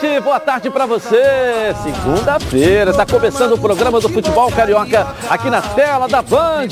[0.00, 1.74] tarde, boa tarde para você.
[1.82, 6.68] Segunda-feira, está começando o programa do Futebol Carioca aqui na tela da Band.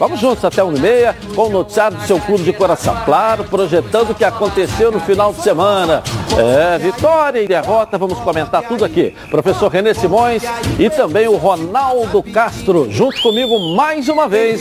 [0.00, 2.96] Vamos juntos até 1h30 com o noticiário do seu clube de coração.
[3.04, 6.02] Claro, projetando o que aconteceu no final de semana.
[6.36, 9.14] É, vitória e derrota, vamos comentar tudo aqui.
[9.30, 10.42] Professor Renê Simões
[10.78, 14.60] e também o Ronaldo Castro, junto comigo mais uma vez.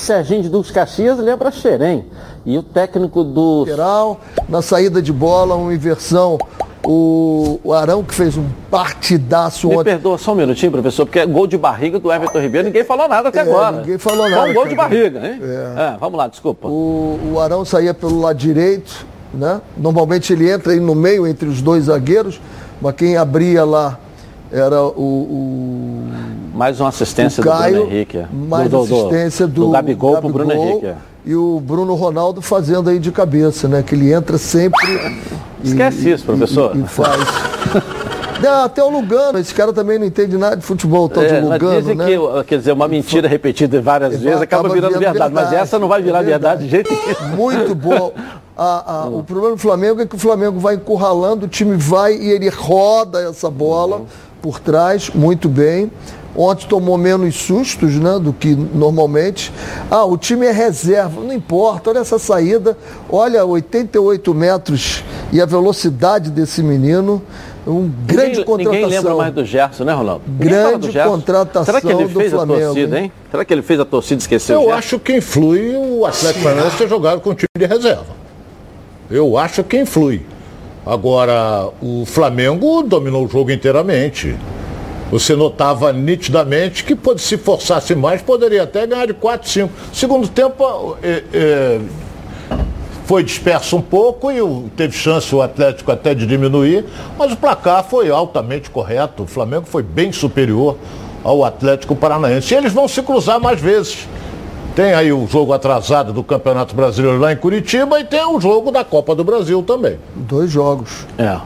[0.00, 2.06] Serginho de Dulce Caxias lembra Xerém.
[2.46, 3.66] E o técnico do.
[3.66, 4.18] Geral,
[4.48, 6.38] na saída de bola, uma inversão.
[6.82, 9.84] O, o Arão que fez um partidaço Me ontem.
[9.90, 13.06] perdoa só um minutinho, professor, porque é gol de barriga do Everton Ribeiro, ninguém falou
[13.06, 13.76] nada até É, agora.
[13.76, 15.38] ninguém falou Foi nada um gol de barriga, hein?
[15.42, 15.94] É.
[15.94, 16.68] É, vamos lá, desculpa.
[16.68, 19.60] O, o Arão saía pelo lado direito, né?
[19.76, 22.40] Normalmente ele entra aí no meio entre os dois zagueiros,
[22.80, 23.98] mas quem abria lá
[24.50, 26.08] era o, o,
[26.54, 28.16] Mais uma assistência do Caio, Bruno Henrique.
[28.16, 28.26] é.
[28.32, 30.86] mais do, assistência do, do Gabigol, pro Bruno Gabigol Henrique.
[30.86, 30.96] é.
[31.26, 33.82] E o Bruno Ronaldo fazendo aí de cabeça, né?
[33.86, 34.80] Que ele entra sempre.
[35.62, 36.74] E- Esquece isso, professor.
[36.76, 37.18] E, e faz.
[38.42, 41.32] Não, até o Lugano, esse cara também não entende nada de futebol, tal É, de
[41.46, 42.06] mas Lugano, dizem né?
[42.06, 45.62] que, quer dizer, uma mentira repetida várias vezes acaba, acaba virando virando verdade, mas verdade,
[45.62, 47.36] essa não vai virar é verdade, de jeito nenhum.
[47.36, 48.14] Muito bom.
[48.56, 52.14] A- a- o problema do Flamengo é que o Flamengo vai encurralando, o time vai
[52.14, 54.02] e ele roda essa bola
[54.40, 55.92] por trás, muito bem.
[56.36, 59.52] Ontem tomou menos sustos né, do que normalmente.
[59.90, 62.76] Ah, o time é reserva, não importa, olha essa saída,
[63.08, 67.20] olha 88 metros e a velocidade desse menino.
[67.66, 68.80] Um grande ninguém, contratação.
[68.80, 72.60] ninguém lembra mais do Gerson, né, fala Grande contratação Será que ele do fez Flamengo,
[72.60, 73.04] a torcida, hein?
[73.04, 73.12] hein?
[73.30, 74.78] Será que ele fez a torcida esquecer o Eu Gerson?
[74.78, 78.20] acho que influi o Atlético Paranaense ter jogado com o time de reserva.
[79.10, 80.22] Eu acho que influi.
[80.86, 84.36] Agora, o Flamengo dominou o jogo inteiramente.
[85.10, 89.72] Você notava nitidamente que pode, se forçasse mais, poderia até ganhar de 4, 5.
[89.92, 91.80] Segundo tempo, é, é,
[93.04, 94.40] foi disperso um pouco e
[94.76, 96.84] teve chance o Atlético até de diminuir,
[97.18, 99.24] mas o placar foi altamente correto.
[99.24, 100.76] O Flamengo foi bem superior
[101.24, 102.54] ao Atlético Paranaense.
[102.54, 104.06] E eles vão se cruzar mais vezes.
[104.76, 108.70] Tem aí o jogo atrasado do Campeonato Brasileiro lá em Curitiba e tem o jogo
[108.70, 109.98] da Copa do Brasil também.
[110.14, 111.04] Dois jogos.
[111.18, 111.36] É.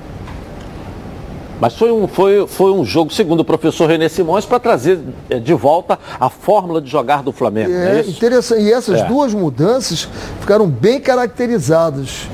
[1.65, 5.39] Mas foi um, foi, foi um jogo, segundo o professor René Simões, para trazer eh,
[5.39, 7.73] de volta a fórmula de jogar do Flamengo.
[7.73, 8.61] é É interessante.
[8.61, 9.05] E essas É.
[9.07, 10.07] duas mudanças
[10.41, 12.29] ficaram bem caracterizadas.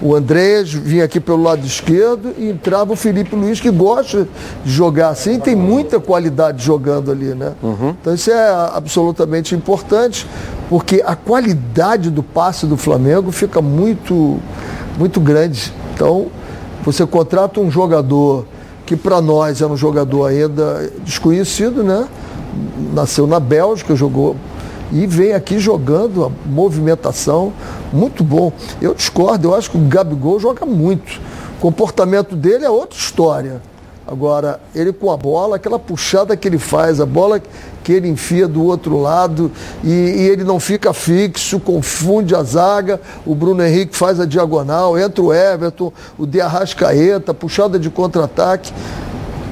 [0.00, 4.28] O Andrés vinha aqui pelo lado esquerdo e entrava o Felipe Luiz, que gosta
[4.64, 7.54] de jogar assim, tem muita qualidade jogando ali, né?
[8.00, 10.28] Então isso é absolutamente importante,
[10.68, 14.38] porque a qualidade do passe do Flamengo fica muito,
[14.96, 15.72] muito grande.
[15.92, 16.28] Então,
[16.84, 18.46] você contrata um jogador
[18.90, 22.08] que para nós é um jogador ainda desconhecido, né?
[22.92, 24.34] Nasceu na Bélgica, jogou
[24.90, 27.52] e vem aqui jogando a movimentação
[27.92, 28.52] muito bom.
[28.82, 31.20] Eu discordo, eu acho que o Gabigol joga muito.
[31.56, 33.62] O comportamento dele é outra história.
[34.10, 37.40] Agora, ele com a bola, aquela puxada que ele faz, a bola
[37.84, 39.52] que ele enfia do outro lado
[39.84, 44.98] e, e ele não fica fixo, confunde a zaga, o Bruno Henrique faz a diagonal,
[44.98, 48.72] entra o Everton, o De Arrascaeta, puxada de contra-ataque.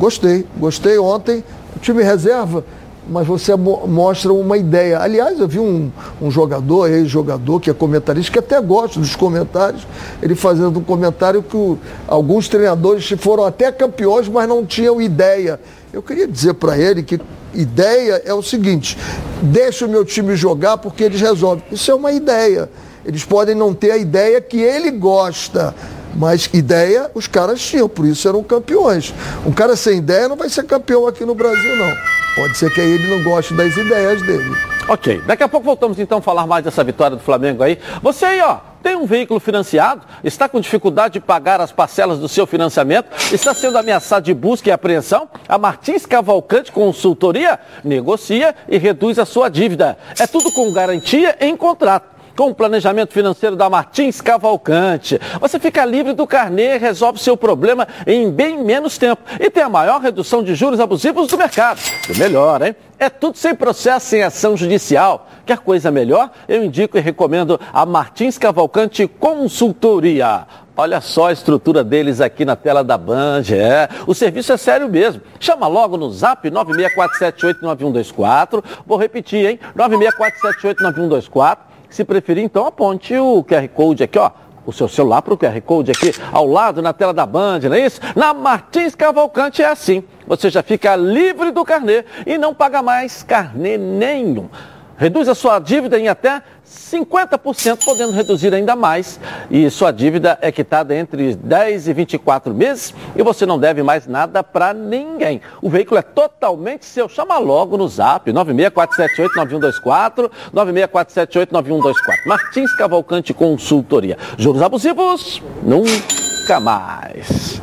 [0.01, 1.45] Gostei, gostei ontem.
[1.77, 2.65] O time reserva,
[3.09, 4.99] mas você mo- mostra uma ideia.
[5.01, 9.87] Aliás, eu vi um, um jogador, ex-jogador, que é comentarista, que até gosta dos comentários,
[10.23, 15.59] ele fazendo um comentário que o- alguns treinadores foram até campeões, mas não tinham ideia.
[15.93, 17.19] Eu queria dizer para ele que
[17.55, 18.97] ideia é o seguinte:
[19.41, 21.65] deixa o meu time jogar porque eles resolvem.
[21.73, 22.69] Isso é uma ideia.
[23.07, 25.75] Eles podem não ter a ideia que ele gosta.
[26.19, 29.15] Mas ideia os caras tinham, por isso eram campeões.
[29.47, 31.97] Um cara sem ideia não vai ser campeão aqui no Brasil, não.
[32.35, 34.57] Pode ser que aí ele não goste das ideias dele.
[34.89, 37.79] Ok, daqui a pouco voltamos então a falar mais dessa vitória do Flamengo aí.
[38.03, 42.29] Você aí, ó, tem um veículo financiado, está com dificuldade de pagar as parcelas do
[42.29, 45.29] seu financiamento, está sendo ameaçado de busca e apreensão?
[45.49, 49.97] A Martins Cavalcante Consultoria negocia e reduz a sua dívida.
[50.19, 52.18] É tudo com garantia em contrato.
[52.39, 57.37] Com o planejamento financeiro da Martins Cavalcante, você fica livre do carnê e resolve seu
[57.37, 59.21] problema em bem menos tempo.
[59.41, 61.81] E tem a maior redução de juros abusivos do mercado.
[62.09, 62.77] E melhor, hein?
[62.97, 65.29] É tudo sem processo, sem ação judicial.
[65.45, 66.31] Quer coisa melhor?
[66.47, 70.47] Eu indico e recomendo a Martins Cavalcante Consultoria.
[70.77, 73.43] Olha só a estrutura deles aqui na tela da Band.
[73.51, 75.23] É, o serviço é sério mesmo.
[75.41, 78.63] Chama logo no zap 9647899124.
[78.87, 79.59] Vou repetir, hein?
[79.77, 81.68] 9647899124.
[81.91, 84.31] Se preferir, então aponte o QR Code aqui, ó.
[84.67, 87.75] O seu celular para o QR Code aqui ao lado na tela da Band, não
[87.75, 88.03] é isso?
[88.15, 90.05] Na Martins Cavalcante é assim.
[90.27, 94.51] Você já fica livre do carnê e não paga mais carnê nenhum.
[94.99, 99.21] Reduz a sua dívida em até 50%, podendo reduzir ainda mais.
[99.49, 104.09] E sua dívida é quitada entre 10 e 24 meses e você não deve mais
[104.09, 105.41] nada para ninguém.
[105.63, 107.09] O veículo é totalmente seu.
[107.09, 112.27] Chama logo no zap 964789124, 964789124.
[112.27, 114.19] Martins Cavalcante Consultoria.
[114.37, 115.41] Juros abusivos?
[115.63, 117.63] Nunca mais.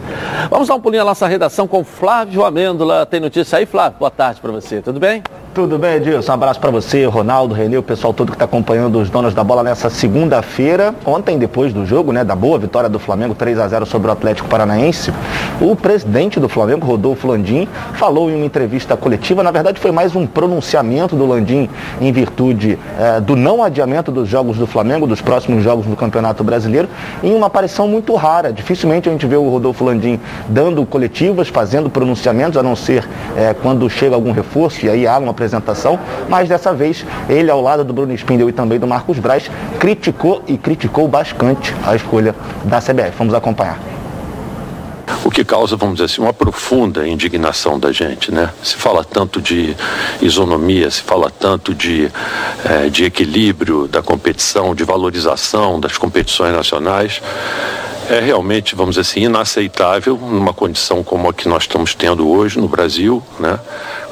[0.49, 3.05] Vamos dar um pulinho na nossa redação com Flávio Amêndola.
[3.05, 3.99] Tem notícia aí, Flávio?
[3.99, 4.81] Boa tarde para você.
[4.81, 5.21] Tudo bem?
[5.55, 6.33] Tudo bem, Edilson?
[6.33, 9.41] Um abraço para você, Ronaldo, Renê, o pessoal todo que está acompanhando os donos da
[9.41, 10.93] bola nessa segunda-feira.
[11.05, 14.11] Ontem, depois do jogo, né, da boa vitória do Flamengo 3 a 0 sobre o
[14.11, 15.13] Atlético Paranaense,
[15.61, 19.43] o presidente do Flamengo, Rodolfo Landim, falou em uma entrevista coletiva.
[19.43, 21.69] Na verdade, foi mais um pronunciamento do Landim
[22.01, 26.43] em virtude eh, do não adiamento dos jogos do Flamengo, dos próximos jogos do Campeonato
[26.43, 26.89] Brasileiro,
[27.23, 28.51] em uma aparição muito rara.
[28.51, 30.19] Dificilmente a gente vê o Rodolfo Landim
[30.49, 33.07] dando coletivas, fazendo pronunciamentos, a não ser
[33.37, 37.61] eh, quando chega algum reforço e aí há uma apresentação, mas dessa vez ele, ao
[37.61, 39.49] lado do Bruno Spindel e também do Marcos Braz,
[39.79, 43.11] criticou e criticou bastante a escolha da CBF.
[43.17, 43.79] Vamos acompanhar.
[45.23, 48.49] O que causa, vamos dizer assim, uma profunda indignação da gente, né?
[48.63, 49.75] Se fala tanto de
[50.21, 52.11] isonomia, se fala tanto de,
[52.63, 57.21] é, de equilíbrio da competição, de valorização das competições nacionais
[58.09, 62.59] é realmente, vamos dizer assim, inaceitável numa condição como a que nós estamos tendo hoje
[62.59, 63.59] no Brasil, né?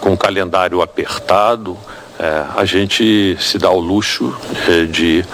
[0.01, 1.77] com um calendário apertado,
[2.19, 4.35] é, a gente se dá o luxo
[4.67, 5.25] é, de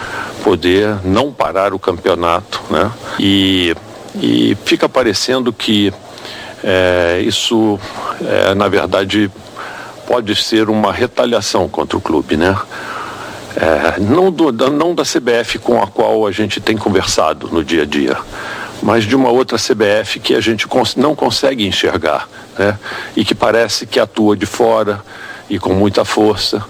[0.44, 2.62] poder não parar o campeonato.
[2.70, 2.92] Né?
[3.20, 3.76] E,
[4.16, 5.94] e fica parecendo que
[6.64, 7.80] é, isso,
[8.22, 9.32] é, na verdade,
[10.08, 12.58] pode ser uma retaliação contra o clube, né?
[13.60, 17.84] É, não, do, não da CBF com a qual a gente tem conversado no dia
[17.84, 18.18] a dia,
[18.82, 22.80] mas de uma outra CBF que a gente cons não consegue enxergar, né?
[23.18, 25.02] E que parece que atua de fora
[25.50, 26.64] e com muita força,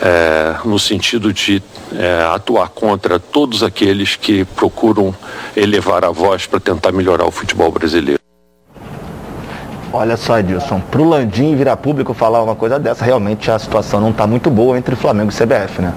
[0.00, 1.62] é, no sentido de
[1.96, 5.14] é, atuar contra todos aqueles que procuram
[5.56, 8.17] elevar a voz para tentar melhorar o futebol brasileiro.
[9.92, 14.00] Olha só, Edilson, para o Landim virar público falar uma coisa dessa, realmente a situação
[14.00, 15.94] não está muito boa entre Flamengo e CBF, né?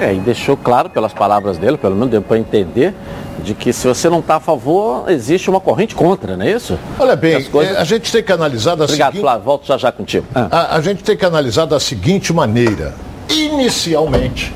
[0.00, 2.94] É, e deixou claro pelas palavras dele, pelo menos deu para entender,
[3.42, 6.78] de que se você não está a favor, existe uma corrente contra, não é isso?
[6.98, 7.76] Olha bem, coisas...
[7.76, 9.22] a gente tem que analisar da Obrigado, seguinte...
[9.22, 10.26] Flávio, volto já já contigo.
[10.34, 10.48] Ah.
[10.50, 12.94] A, a gente tem que analisar da seguinte maneira.
[13.28, 14.52] Inicialmente,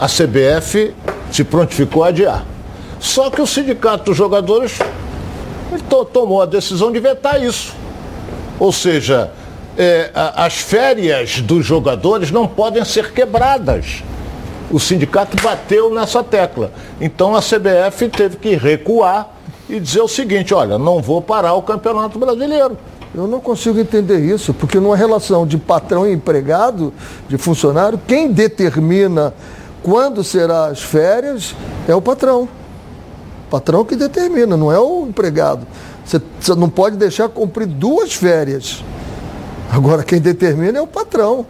[0.00, 0.94] a CBF
[1.30, 2.44] se prontificou a adiar.
[3.00, 4.78] Só que o sindicato dos jogadores
[5.88, 7.74] to tomou a decisão de vetar isso.
[8.58, 9.30] Ou seja,
[9.76, 14.02] é, as férias dos jogadores não podem ser quebradas
[14.70, 16.72] o sindicato bateu nessa tecla.
[17.00, 19.28] Então a CBF teve que recuar
[19.68, 22.76] e dizer o seguinte: olha, não vou parar o Campeonato Brasileiro.
[23.14, 26.92] Eu não consigo entender isso, porque numa relação de patrão e empregado,
[27.28, 29.32] de funcionário, quem determina
[29.84, 31.54] quando será as férias
[31.86, 32.48] é o patrão.
[33.46, 35.64] O patrão que determina, não é o empregado.
[36.04, 38.84] Você, você não pode deixar cumprir duas férias.
[39.70, 41.46] Agora, quem determina é o patrão.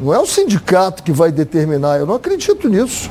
[0.00, 1.98] Não é o sindicato que vai determinar.
[1.98, 3.10] Eu não acredito nisso.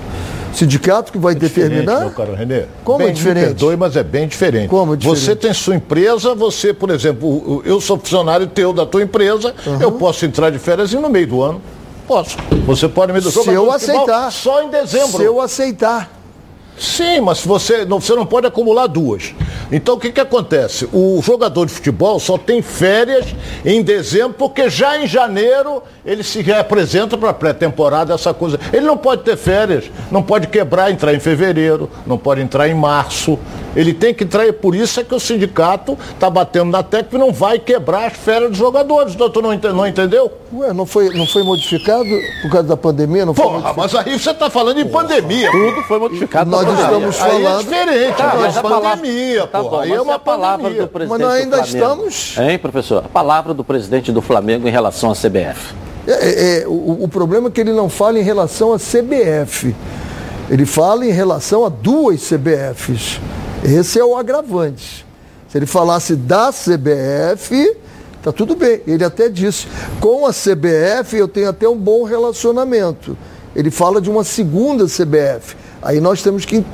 [0.54, 2.01] Sindicato que vai é determinar.
[2.01, 2.66] Meu caro Renê.
[2.83, 3.44] Como bem, é diferente?
[3.44, 4.68] Me perdoe, mas é bem diferente.
[4.68, 5.22] Como é diferente?
[5.22, 9.81] Você tem sua empresa, você, por exemplo, eu sou funcionário teu da tua empresa, uhum.
[9.81, 11.62] eu posso entrar de férias e no meio do ano.
[12.06, 12.36] Posso.
[12.66, 14.31] Você pode me dar Se eu aceitar.
[14.31, 15.18] Só em dezembro.
[15.18, 16.12] Se eu aceitar.
[16.77, 19.34] Sim, mas você não, você não pode acumular duas.
[19.72, 20.88] Então o que, que acontece?
[20.92, 23.25] O jogador de futebol só tem férias
[23.63, 28.60] em dezembro, porque já em janeiro ele se representa para a pré-temporada, essa coisa.
[28.74, 32.74] Ele não pode ter férias, não pode quebrar, entrar em fevereiro, não pode entrar em
[32.74, 33.40] março.
[33.75, 37.18] Ele tem que entrar, e por isso é que o sindicato está batendo na tecla
[37.18, 39.16] e não vai quebrar as férias dos jogadores.
[39.16, 40.32] Doutor, não, não entendeu?
[40.54, 42.10] Ué, não foi, não foi modificado
[42.42, 43.25] por causa da pandemia?
[43.25, 45.50] Não Porra, mas aí você está falando em pandemia.
[45.51, 46.50] Tudo foi modificado.
[46.50, 47.36] Nós estamos falando.
[47.38, 50.82] Aí é diferente, tá, mas a pandemia, tá bom, aí é uma palavra pandemia.
[50.82, 51.20] do presidente.
[51.20, 52.38] Mas nós ainda do estamos.
[52.38, 53.06] Hein, professor?
[53.06, 55.74] A palavra do presidente do Flamengo em relação à CBF.
[56.08, 59.74] É, é, é, o, o problema é que ele não fala em relação à CBF.
[60.50, 63.22] Ele fala em relação a duas CBFs.
[63.63, 65.06] Esse é o agravante.
[65.48, 67.75] Se ele falasse da CBF,
[68.24, 68.82] tá tudo bem.
[68.88, 69.68] Ele até disse,
[70.00, 73.18] com a CBF eu tenho até um bom relacionamento.
[73.56, 75.56] Ele fala de uma segunda CBF.
[75.82, 76.65] Aí nós temos que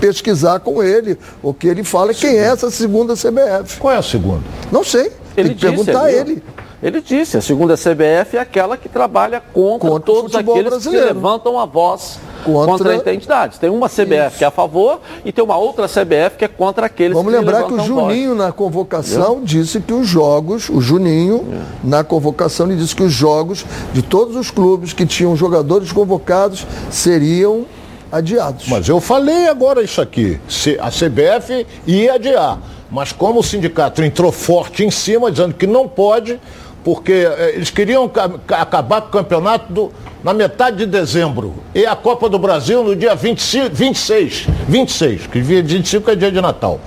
[0.00, 3.78] pesquisar com ele o que ele fala, quem é essa segunda CBF.
[3.78, 4.42] Qual é a segunda?
[4.70, 5.12] Não sei.
[5.36, 6.42] Ele tem que perguntar a ele.
[6.82, 11.06] Ele disse, a segunda CBF é aquela que trabalha contra, Contra todos aqueles brasileiro.
[11.08, 13.58] que levantam a voz Contra- contra, entidades.
[13.58, 16.84] Tem uma CBF que é a favor e tem uma outra CBF que é contra
[16.86, 18.14] aqueles Vamos que lembrar que o levantam voz.
[18.14, 23.12] Juninho na convocação disse que os jogos, o Juninho na convocação ele disse que os
[23.12, 23.64] jogos
[23.94, 27.64] de todos os clubes que tinham jogadores convocados seriam
[28.12, 28.68] adiados.
[28.68, 30.38] Mas eu falei agora isso aqui.
[30.48, 32.58] Se- A CBF ia adiar.
[32.88, 36.38] Mas como o sindicato entrou forte em cima, dizendo que não pode,
[36.86, 41.54] porque eh, eles queriam ca- ca- acabar com o campeonato do- na metade de dezembro.
[41.74, 44.46] E a Copa do Brasil no dia 25, 26.
[44.68, 46.78] 26, que dia 25 é dia de Natal.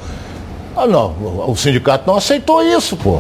[0.74, 1.14] Ah não,
[1.50, 3.20] o, sindicato não aceitou isso, pô.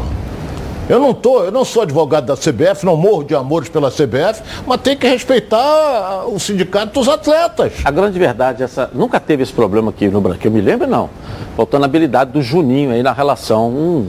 [0.87, 4.41] Eu não tô, eu não sou advogado da CBF, não morro de amores pela CBF,
[4.65, 7.73] mas tem que respeitar ah, o sindicato dos atletas.
[7.83, 11.09] A grande verdade, essa nunca teve esse problema aqui no Brasil, eu me lembro, não.
[11.57, 14.07] Faltando a habilidade do Juninho aí na relação com,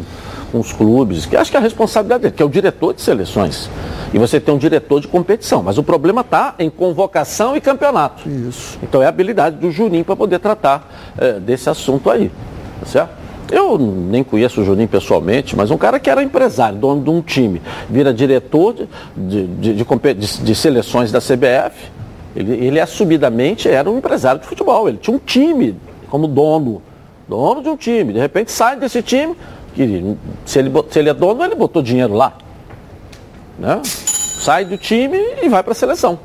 [0.50, 3.00] com os clubes, que acho que é a responsabilidade dele, que é o diretor de
[3.02, 3.70] seleções.
[4.12, 5.62] E você tem um diretor de competição.
[5.62, 8.28] Mas o problema está em convocação e campeonato.
[8.28, 8.78] Isso.
[8.82, 12.30] Então é a habilidade do Juninho para poder tratar eh, desse assunto aí.
[12.80, 13.10] Tá certo?
[13.52, 17.20] Eu nem conheço o Juninho pessoalmente, mas um cara que era empresário, dono de um
[17.20, 18.74] time, vira diretor
[19.16, 21.90] de, de, de- de seleções da CBF.
[22.36, 24.88] Ele, ele assumidamente era um empresário de futebol.
[24.88, 25.74] Ele tinha um time
[26.08, 26.80] como dono.
[27.28, 28.12] Dono de um time.
[28.12, 29.34] De repente sai desse time,
[29.74, 32.34] que se ele, se ele é dono, ele botou dinheiro lá.
[33.58, 33.80] Né?
[33.84, 36.18] Sai do time e vai para a seleção.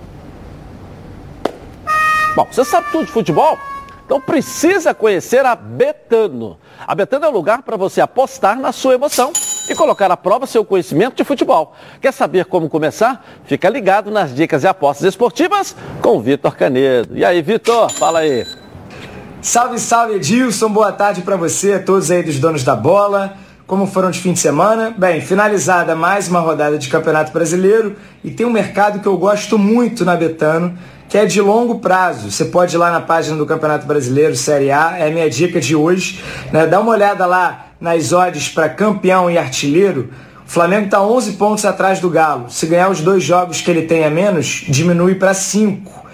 [2.35, 3.57] Bom, você sabe tudo de futebol?
[4.05, 6.57] Então precisa conhecer a Betano.
[6.85, 9.33] A Betano é o lugar para você apostar na sua emoção
[9.67, 11.73] e colocar à prova seu conhecimento de futebol.
[11.99, 13.25] Quer saber como começar?
[13.45, 17.17] Fica ligado nas dicas e apostas esportivas com o Vitor Canedo.
[17.17, 18.45] E aí, Vitor, fala aí.
[19.45, 23.35] Salve, salve Edilson, boa tarde para você, a todos aí dos donos da bola.
[23.67, 24.91] Como foram de fim de semana?
[24.97, 29.59] Bem, finalizada mais uma rodada de Campeonato Brasileiro e tem um mercado que eu gosto
[29.59, 30.75] muito na Betano,
[31.07, 32.31] que é de longo prazo.
[32.31, 35.61] Você pode ir lá na página do Campeonato Brasileiro, Série A, é a minha dica
[35.61, 36.19] de hoje.
[36.51, 36.65] Né?
[36.65, 40.09] Dá uma olhada lá nas odds para campeão e artilheiro.
[40.43, 42.49] O Flamengo está 11 pontos atrás do Galo.
[42.49, 46.04] Se ganhar os dois jogos que ele tem a menos, diminui para 5.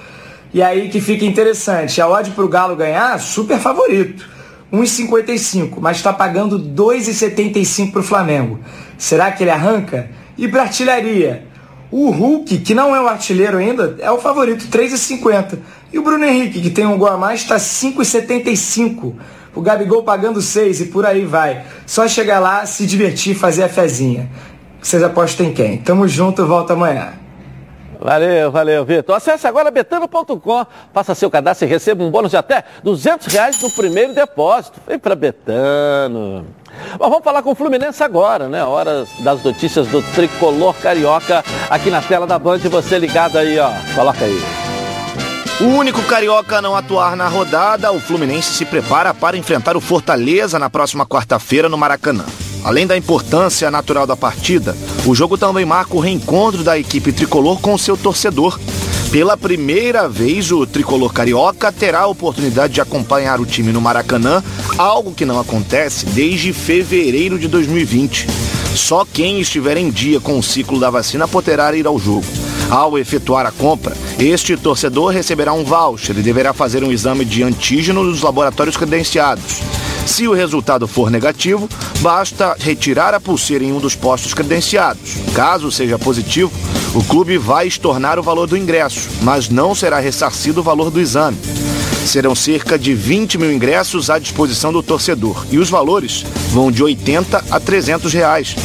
[0.53, 4.29] E aí que fica interessante, a odd para o Galo ganhar, super favorito.
[4.71, 8.59] 1,55, mas está pagando 2,75 para o Flamengo.
[8.97, 10.09] Será que ele arranca?
[10.37, 11.45] E para artilharia?
[11.91, 15.59] O Hulk, que não é o artilheiro ainda, é o favorito, 3,50.
[15.91, 19.13] E o Bruno Henrique, que tem um gol a mais, está 5,75.
[19.53, 21.65] O Gabigol pagando 6 e por aí vai.
[21.85, 24.29] Só chegar lá, se divertir, fazer a fezinha.
[24.81, 25.77] Vocês apostam em quem?
[25.79, 27.20] Tamo junto, volta amanhã.
[28.01, 29.15] Valeu, valeu, Vitor.
[29.15, 33.69] Acesse agora betano.com, faça seu cadastro e receba um bônus de até 200 reais no
[33.69, 34.79] primeiro depósito.
[34.87, 36.47] Vem para Betano.
[36.97, 38.63] Bom, vamos falar com o Fluminense agora, né?
[38.63, 42.57] Hora das notícias do Tricolor Carioca aqui na tela da Band.
[42.57, 43.69] Você ligado aí, ó.
[43.93, 44.41] Coloca aí.
[45.61, 49.81] O único carioca a não atuar na rodada, o Fluminense se prepara para enfrentar o
[49.81, 52.25] Fortaleza na próxima quarta-feira no Maracanã.
[52.63, 57.59] Além da importância natural da partida, o jogo também marca o reencontro da equipe tricolor
[57.59, 58.59] com seu torcedor.
[59.11, 64.43] Pela primeira vez, o tricolor carioca terá a oportunidade de acompanhar o time no Maracanã,
[64.77, 68.27] algo que não acontece desde fevereiro de 2020.
[68.75, 72.25] Só quem estiver em dia com o ciclo da vacina poderá ir ao jogo.
[72.69, 77.43] Ao efetuar a compra, este torcedor receberá um voucher e deverá fazer um exame de
[77.43, 79.61] antígeno nos laboratórios credenciados.
[80.05, 85.15] Se o resultado for negativo, basta retirar a pulseira em um dos postos credenciados.
[85.33, 86.51] Caso seja positivo,
[86.93, 90.99] o clube vai estornar o valor do ingresso, mas não será ressarcido o valor do
[90.99, 91.37] exame.
[92.05, 96.83] Serão cerca de 20 mil ingressos à disposição do torcedor e os valores vão de
[96.83, 98.55] 80 a 300 reais.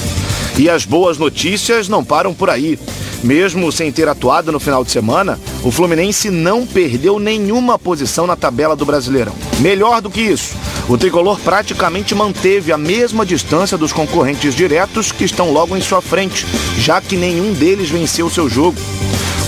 [0.59, 2.79] E as boas notícias não param por aí.
[3.23, 8.37] Mesmo sem ter atuado no final de semana, o Fluminense não perdeu nenhuma posição na
[8.37, 9.35] tabela do Brasileirão.
[9.61, 10.55] Melhor do que isso,
[10.89, 16.01] o tricolor praticamente manteve a mesma distância dos concorrentes diretos que estão logo em sua
[16.01, 16.47] frente,
[16.79, 18.79] já que nenhum deles venceu seu jogo.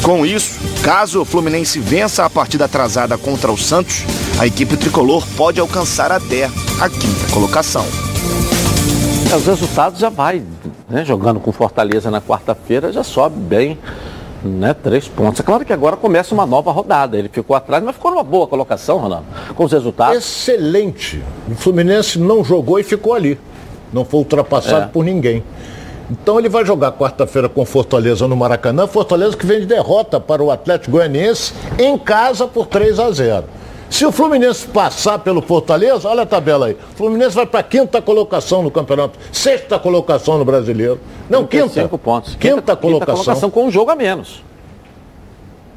[0.03, 4.05] Com isso, caso o Fluminense vença a partida atrasada contra o Santos,
[4.39, 6.47] a equipe tricolor pode alcançar até
[6.81, 7.87] a quinta colocação.
[9.31, 10.43] É, os resultados já vai,
[10.89, 11.05] né?
[11.05, 13.79] Jogando com Fortaleza na quarta-feira, já sobe bem,
[14.43, 14.75] né?
[14.75, 15.41] Três pontos.
[15.41, 17.17] É claro que agora começa uma nova rodada.
[17.17, 20.17] Ele ficou atrás, mas ficou numa boa colocação, Ronaldo, com os resultados.
[20.19, 21.23] Excelente.
[21.51, 23.39] O Fluminense não jogou e ficou ali.
[23.93, 24.89] Não foi ultrapassado É.
[24.89, 25.43] por ninguém.
[26.11, 28.87] Então ele vai jogar quarta-feira com Fortaleza no Maracanã.
[28.87, 33.45] Fortaleza que vem de derrota para o Atlético Goianiense em casa por 3 a 0.
[33.91, 36.77] Se o Fluminense passar pelo Fortaleza, olha a tabela aí.
[36.95, 41.01] O Fluminense vai para quinta colocação no campeonato, sexta colocação no brasileiro.
[41.29, 41.89] Não, quinta.
[41.89, 42.35] pontos.
[42.35, 42.79] Quinta, quinta, colocação.
[42.79, 44.43] quinta colocação com um jogo a menos.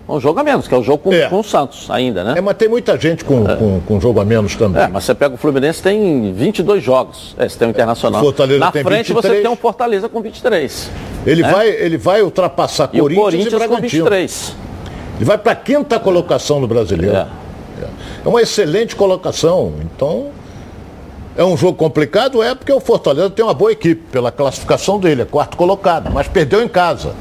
[0.10, 1.30] Um jogo a menos, que é o jogo com, é.
[1.30, 2.34] com o Santos ainda, né?
[2.38, 3.56] É, mas tem muita gente com, é.
[3.56, 4.84] com, com, jogo a menos também.
[4.84, 7.34] É, mas você pega o Fluminense, tem 22 jogos.
[7.38, 8.22] É, você tem o Internacional.
[8.22, 9.36] Fortaleza Na tem frente 23.
[9.36, 10.92] você tem um Fortaleza com 23.
[11.26, 11.52] Ele, né?
[11.52, 14.04] vai, ele vai ultrapassar e Corinthians, Corinthians e Bragantino.
[14.04, 14.56] com 23.
[15.18, 17.16] Ele vai para a quinta colocação no brasileiro.
[17.16, 17.41] É.
[18.24, 19.74] é uma excelente colocação.
[19.84, 20.30] Então,
[21.36, 22.44] é um jogo complicado?
[22.44, 26.28] É porque o Fortaleza tem uma boa equipe, pela classificação dele, é quarto colocado, mas
[26.28, 27.14] perdeu em casa.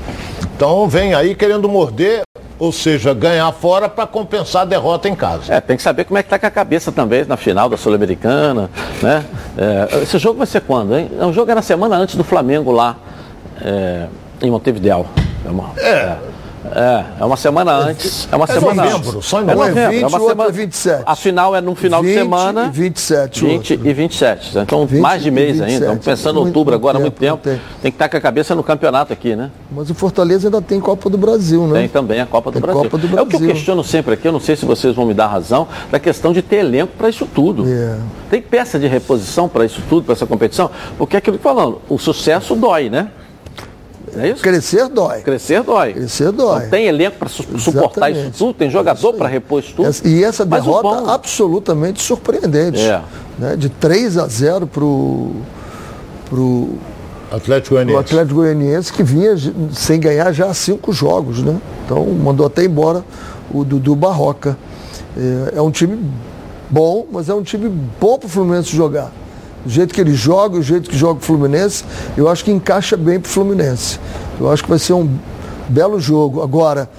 [0.56, 2.22] Então vem aí querendo morder,
[2.58, 5.54] ou seja, ganhar fora para compensar a derrota em casa.
[5.54, 7.76] É, tem que saber como é que tá com a cabeça também na final da
[7.76, 8.68] Sul-Americana,
[9.00, 9.24] né?
[9.56, 11.10] É, esse jogo vai ser quando, hein?
[11.20, 12.96] O jogo é na semana antes do Flamengo lá
[13.62, 14.06] é,
[14.42, 15.06] em Montevideo.
[15.46, 16.16] É, uma, é.
[16.64, 18.28] É é, é uma semana antes.
[18.30, 19.26] É uma é semana novembro, antes.
[19.26, 19.78] Só em novembro.
[19.78, 21.02] É, 20, é uma semana, 27.
[21.06, 22.66] A final é no final 20 de semana.
[22.66, 23.44] E 27.
[23.44, 23.88] 20 outro.
[23.88, 24.58] e 27.
[24.58, 25.86] Então, 20 mais de mês ainda.
[25.86, 27.38] Estamos pensando em outubro agora, há muito tempo.
[27.42, 27.60] Tem.
[27.82, 27.90] tem.
[27.92, 29.50] que estar com a cabeça no campeonato aqui, né?
[29.70, 31.80] Mas o Fortaleza ainda tem Copa do Brasil, né?
[31.80, 32.82] Tem também a Copa do, Brasil.
[32.82, 33.18] Copa do Brasil.
[33.18, 35.26] É o que eu questiono sempre aqui, eu não sei se vocês vão me dar
[35.26, 37.66] razão, da questão de ter elenco para isso tudo.
[37.66, 37.96] É.
[38.28, 40.70] Tem peça de reposição para isso tudo, para essa competição?
[40.96, 43.08] Porque é aquilo que falando, o sucesso dói, né?
[44.16, 44.42] É isso?
[44.42, 45.20] Crescer dói.
[45.20, 45.92] Crescer dói.
[45.92, 46.62] Crescer dói.
[46.62, 49.88] Não tem elenco para su suportar isso tudo, tem jogador para repor isso tudo.
[49.88, 51.10] Essa, e essa derrota bom...
[51.10, 52.80] absolutamente surpreendente.
[52.80, 53.02] É.
[53.38, 53.56] Né?
[53.56, 55.36] De 3 a 0 para o
[56.28, 56.68] pro,
[57.30, 58.00] Atlético Goianiense.
[58.00, 59.36] Atlético Goianiense que vinha
[59.72, 61.60] sem ganhar já cinco jogos, né?
[61.84, 63.04] Então mandou até embora
[63.52, 64.56] o Dudu Barroca.
[65.16, 65.98] É, é um time
[66.68, 67.68] bom, mas é um time
[68.00, 69.12] bom para o Fluminense jogar
[69.64, 71.84] o jeito que ele joga, o jeito que joga o Fluminense,
[72.16, 73.98] eu acho que encaixa bem para o Fluminense.
[74.38, 75.18] Eu acho que vai ser um
[75.68, 76.42] belo jogo.
[76.42, 76.90] Agora,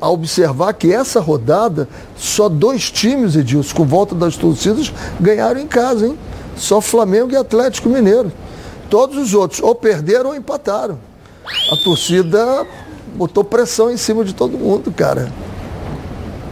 [0.00, 5.66] a observar que essa rodada, só dois times, Edilson, com volta das torcidas, ganharam em
[5.66, 6.18] casa, hein?
[6.56, 8.30] Só Flamengo e Atlético Mineiro.
[8.90, 10.98] Todos os outros ou perderam ou empataram.
[11.72, 12.66] A torcida
[13.14, 15.30] botou pressão em cima de todo mundo, cara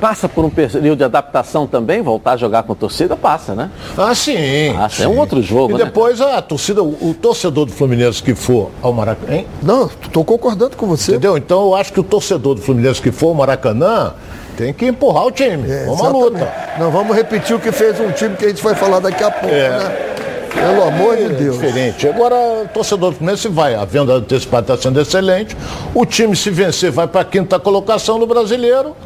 [0.00, 3.71] passa por um período de adaptação também, voltar a jogar com a torcida, passa, né?
[3.97, 4.73] Ah, sim.
[4.75, 4.97] Passa.
[4.97, 5.02] Sim.
[5.04, 5.85] É um outro jogo, e né?
[5.85, 9.45] depois a torcida, o, o, torcedor do Fluminense que for ao Maracanã.
[9.62, 11.12] Não, estou concordando com você.
[11.12, 11.37] Entendeu?
[11.37, 14.14] Então eu acho que o torcedor do Fluminense que for ao Maracanã
[14.57, 15.71] tem que empurrar o time.
[15.71, 16.52] É, uma luta.
[16.78, 19.30] Não vamos repetir o que fez um time que a gente vai falar daqui a
[19.30, 19.69] pouco, é.
[19.69, 20.07] né?
[20.52, 21.59] Pelo amor de é Deus.
[21.59, 22.09] Diferente.
[22.09, 23.75] Agora, o torcedor do Fluminense vai.
[23.75, 25.56] A venda antecipada está sendo excelente.
[25.95, 28.97] O time, se vencer, vai para a quinta colocação no brasileiro.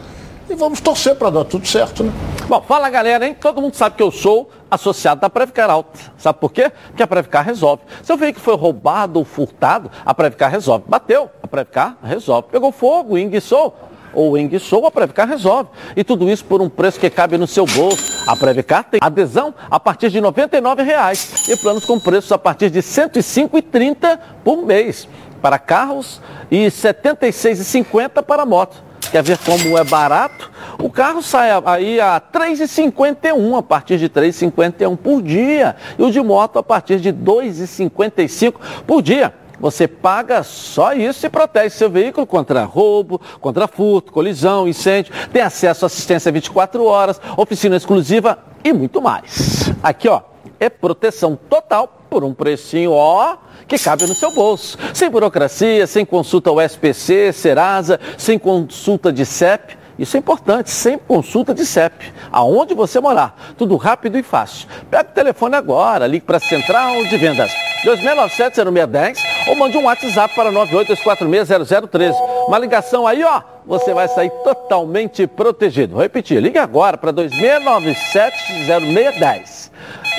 [0.48, 2.12] E vamos torcer para dar tudo certo, né?
[2.46, 3.34] Bom, fala galera, hein?
[3.40, 5.98] Todo mundo sabe que eu sou associado da Previcar Alta.
[6.18, 6.70] Sabe por quê?
[6.88, 7.82] Porque a Previcar resolve.
[8.02, 10.84] Seu veículo foi roubado ou furtado, a Previcar resolve.
[10.86, 12.48] Bateu, a Previcar resolve.
[12.52, 13.74] Pegou fogo, enguiçou,
[14.12, 15.70] ou enguiçou, a Previcar resolve.
[15.96, 18.30] E tudo isso por um preço que cabe no seu bolso.
[18.30, 22.68] A Previcar tem adesão a partir de R$ 99,00 e planos com preços a partir
[22.68, 25.08] de R$ 105,30 por mês
[25.40, 28.83] para carros e R$ 76,50 para moto.
[29.14, 30.50] Quer ver como é barato?
[30.76, 35.76] O carro sai aí a R$ 3,51, a partir de R$ 3,51 por dia.
[35.96, 39.32] E o de moto a partir de R$ 2,55 por dia.
[39.60, 45.42] Você paga só isso e protege seu veículo contra roubo, contra furto, colisão, incêndio, tem
[45.42, 49.70] acesso à assistência 24 horas, oficina exclusiva e muito mais.
[49.80, 50.22] Aqui, ó,
[50.58, 54.78] é proteção total por um precinho, ó, que cabe no seu bolso.
[54.92, 59.76] Sem burocracia, sem consulta ao SPC, Serasa, sem consulta de CEP.
[59.98, 62.12] Isso é importante, sem consulta de CEP.
[62.32, 63.54] Aonde você morar.
[63.56, 64.68] Tudo rápido e fácil.
[64.90, 67.52] Pega o telefone agora, ligue para a Central de Vendas
[67.84, 72.14] 2697-0610 ou mande um WhatsApp para 982460013.
[72.48, 75.92] Uma ligação aí, ó, você vai sair totalmente protegido.
[75.94, 79.70] Vou repetir, ligue agora para 2697-0610.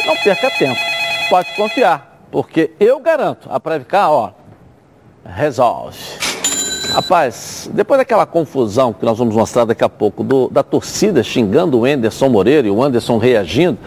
[0.05, 0.79] Não perca tempo.
[1.29, 4.31] Pode confiar porque eu garanto, a Previcar, ó,
[5.25, 5.97] resolve.
[6.91, 11.79] Rapaz, depois daquela confusão que nós vamos mostrar daqui a pouco, do, da torcida xingando
[11.79, 13.77] o Anderson Moreira e o Anderson reagindo,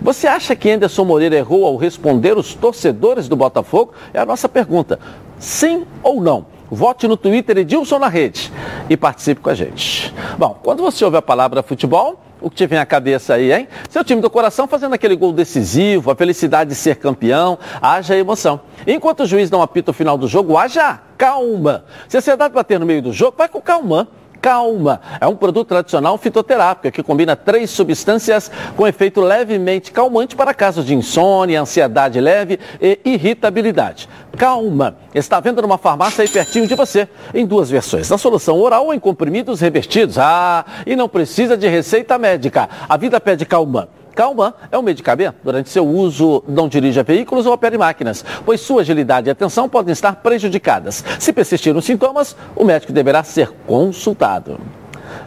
[0.00, 3.92] você acha que Anderson Moreira errou ao responder os torcedores do Botafogo?
[4.12, 4.98] É a nossa pergunta.
[5.38, 6.46] Sim ou não?
[6.70, 8.50] Vote no Twitter Edilson na rede
[8.88, 10.12] e participe com a gente.
[10.38, 13.68] Bom, quando você ouve a palavra futebol, o que te vem à cabeça aí, hein?
[13.88, 18.60] Seu time do coração fazendo aquele gol decisivo, a felicidade de ser campeão, haja emoção.
[18.86, 21.84] Enquanto o juiz não apita o final do jogo, haja calma.
[22.08, 24.08] Se a ansiedade bater no meio do jogo, vai com calma.
[24.42, 30.52] Calma é um produto tradicional fitoterápico que combina três substâncias com efeito levemente calmante para
[30.52, 34.08] casos de insônia, ansiedade leve e irritabilidade.
[34.36, 38.86] Calma está vendo numa farmácia aí pertinho de você, em duas versões, na solução oral
[38.86, 40.18] ou em comprimidos revestidos.
[40.18, 42.68] Ah, e não precisa de receita médica.
[42.88, 44.01] A vida pede Calma.
[44.14, 45.36] Calman é um medicamento.
[45.42, 49.92] Durante seu uso, não dirija veículos ou opere máquinas, pois sua agilidade e atenção podem
[49.92, 51.04] estar prejudicadas.
[51.18, 54.60] Se persistirem os sintomas, o médico deverá ser consultado.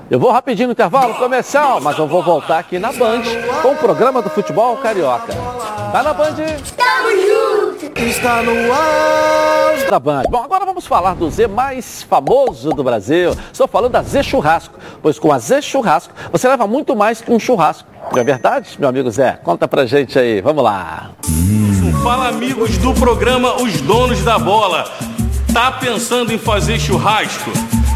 [0.10, 3.24] Eu vou rapidinho no intervalo comercial, mas eu vou voltar aqui na Band
[3.62, 5.34] com o programa do futebol carioca.
[5.92, 6.36] Tá na Band?
[6.78, 7.25] Tamo junto!
[7.96, 9.90] Está no ar!
[9.90, 10.24] Da Band.
[10.30, 13.36] Bom, agora vamos falar do Z mais famoso do Brasil.
[13.52, 17.32] Estou falando da Z Churrasco, pois com a Z Churrasco você leva muito mais que
[17.32, 17.88] um churrasco.
[18.12, 19.40] Não é verdade, meu amigo Zé?
[19.44, 21.12] Conta pra gente aí, vamos lá.
[22.02, 24.86] Fala amigos do programa Os Donos da Bola.
[25.54, 27.52] Tá pensando em fazer churrasco?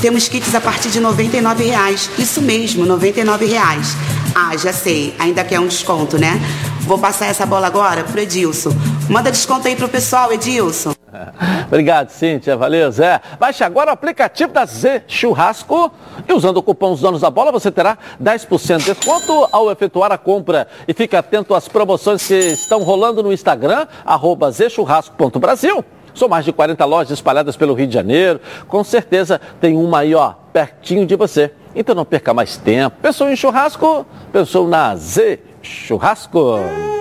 [0.00, 2.10] temos kits a partir de R$ 99,00.
[2.18, 4.14] Isso mesmo, R$ 99,00.
[4.34, 6.40] Ah, já sei, ainda quer um desconto, né?
[6.80, 8.70] Vou passar essa bola agora pro Edilson.
[9.08, 10.94] Manda desconto aí pro pessoal, Edilson.
[11.66, 12.56] Obrigado, Cíntia.
[12.56, 13.20] Valeu, Zé.
[13.38, 15.90] Baixe agora o aplicativo da Z Churrasco
[16.28, 20.12] e usando o cupom Os Donos da Bola você terá 10% de desconto ao efetuar
[20.12, 20.66] a compra.
[20.86, 25.84] E fique atento às promoções que estão rolando no Instagram, arroba zchurrasco.brasil.
[26.14, 28.40] São mais de 40 lojas espalhadas pelo Rio de Janeiro.
[28.68, 31.52] Com certeza tem uma aí, ó, pertinho de você.
[31.74, 32.96] Então não perca mais tempo.
[33.02, 34.06] Pensou em churrasco?
[34.32, 36.38] Pensou na Z Churrasco.
[36.58, 36.94] Hum,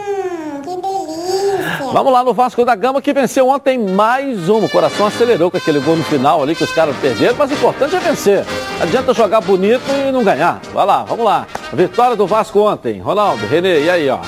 [1.92, 4.66] Vamos lá no Vasco da Gama que venceu ontem mais um.
[4.66, 7.54] O coração acelerou com aquele gol no final ali que os caras perderam, mas o
[7.54, 8.44] importante é vencer.
[8.78, 10.60] Não adianta jogar bonito e não ganhar.
[10.74, 11.46] Vai lá, vamos lá.
[11.72, 13.00] vitória do Vasco ontem.
[13.00, 14.20] Ronaldo, Renê, e aí, ó?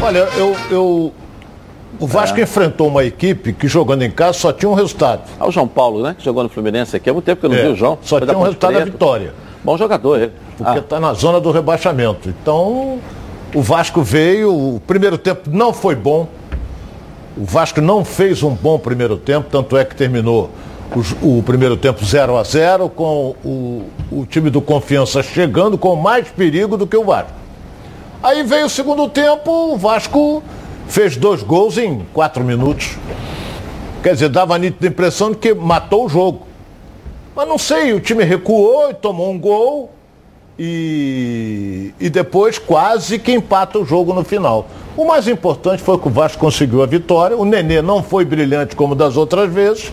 [0.00, 1.12] Olha, eu, eu
[2.00, 2.42] o Vasco é.
[2.42, 5.22] enfrentou uma equipe que jogando em casa só tinha um resultado.
[5.38, 6.14] Ah, o João Paulo, né?
[6.18, 7.10] Que jogou no Fluminense aqui.
[7.10, 7.62] Há muito tempo que eu não é.
[7.62, 7.98] vi o João.
[8.02, 9.34] Só tinha um resultado da vitória.
[9.62, 10.32] Bom jogador ele.
[10.56, 11.00] Porque está ah.
[11.00, 12.28] na zona do rebaixamento.
[12.28, 12.98] Então,
[13.54, 16.28] o Vasco veio, o primeiro tempo não foi bom.
[17.36, 20.50] O Vasco não fez um bom primeiro tempo, tanto é que terminou
[21.22, 25.96] o, o primeiro tempo 0 a 0 com o, o time do Confiança chegando com
[25.96, 27.30] mais perigo do que o Vasco.
[28.22, 30.42] Aí veio o segundo tempo, o Vasco
[30.86, 32.96] fez dois gols em quatro minutos.
[34.02, 36.46] Quer dizer, dava a nítida impressão de que matou o jogo.
[37.34, 39.90] Mas não sei, o time recuou e tomou um gol
[40.58, 44.66] e, e depois quase que empata o jogo no final.
[44.96, 47.36] O mais importante foi que o Vasco conseguiu a vitória.
[47.36, 49.90] O Nenê não foi brilhante como das outras vezes.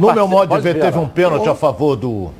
[0.00, 2.30] no meu modo de ver, teve um pênalti a favor do,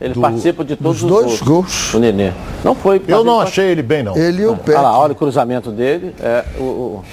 [0.00, 1.92] ele do, participa de todos os dois gols.
[1.92, 2.32] O Nenê.
[2.64, 3.02] Não foi.
[3.06, 4.16] Eu não achei ele bem, não.
[4.16, 4.72] Ele e o Pé.
[4.72, 6.14] Olha lá, olha o cruzamento dele.
[6.20, 7.04] É, o, o...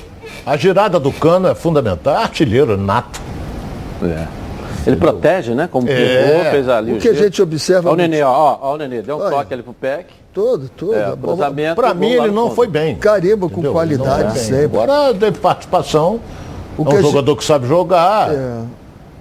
[0.46, 2.16] A girada do cano é fundamental.
[2.16, 3.20] É artilheiro nato.
[4.02, 4.26] É.
[4.86, 5.68] Ele protege, né?
[5.70, 6.50] Como é.
[6.50, 6.94] fez ali.
[6.94, 7.90] O que a gente observa.
[7.90, 9.32] Olha o Nenê, ó, ó, o Nenê, deu um olha.
[9.32, 10.06] toque ali pro Peck.
[10.34, 10.96] Todo, todo.
[10.96, 11.76] É, cruzamento.
[11.76, 12.96] Pra mim ele não foi bem.
[12.96, 14.66] Carimba com qualidade sempre.
[14.66, 16.22] Agora tem participação.
[16.78, 17.40] O é um jogador gente...
[17.40, 18.32] que sabe jogar.
[18.32, 18.62] É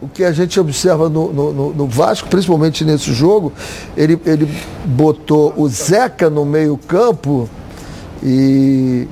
[0.00, 3.52] o que a gente observa no, no, no, Vasco, principalmente nesse jogo,
[3.96, 4.48] ele, ele
[4.84, 7.48] botou o Zeca no meio-campo
[8.22, 9.08] e,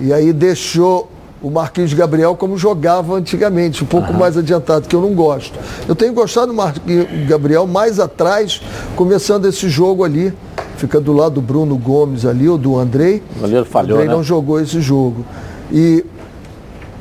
[0.00, 1.10] e aí deixou
[1.42, 4.18] o Marquinhos Gabriel como jogava antigamente, um pouco uhum.
[4.18, 5.58] mais adiantado, que eu não gosto.
[5.86, 8.60] Eu tenho gostado do Marquinhos Gabriel mais atrás,
[8.96, 10.32] começando esse jogo ali.
[10.76, 13.22] Fica do lado do Bruno Gomes ali, ou do Andrei.
[13.36, 14.14] O goleiro falhou, Andrei né?
[14.14, 15.24] não jogou esse jogo.
[15.72, 16.04] E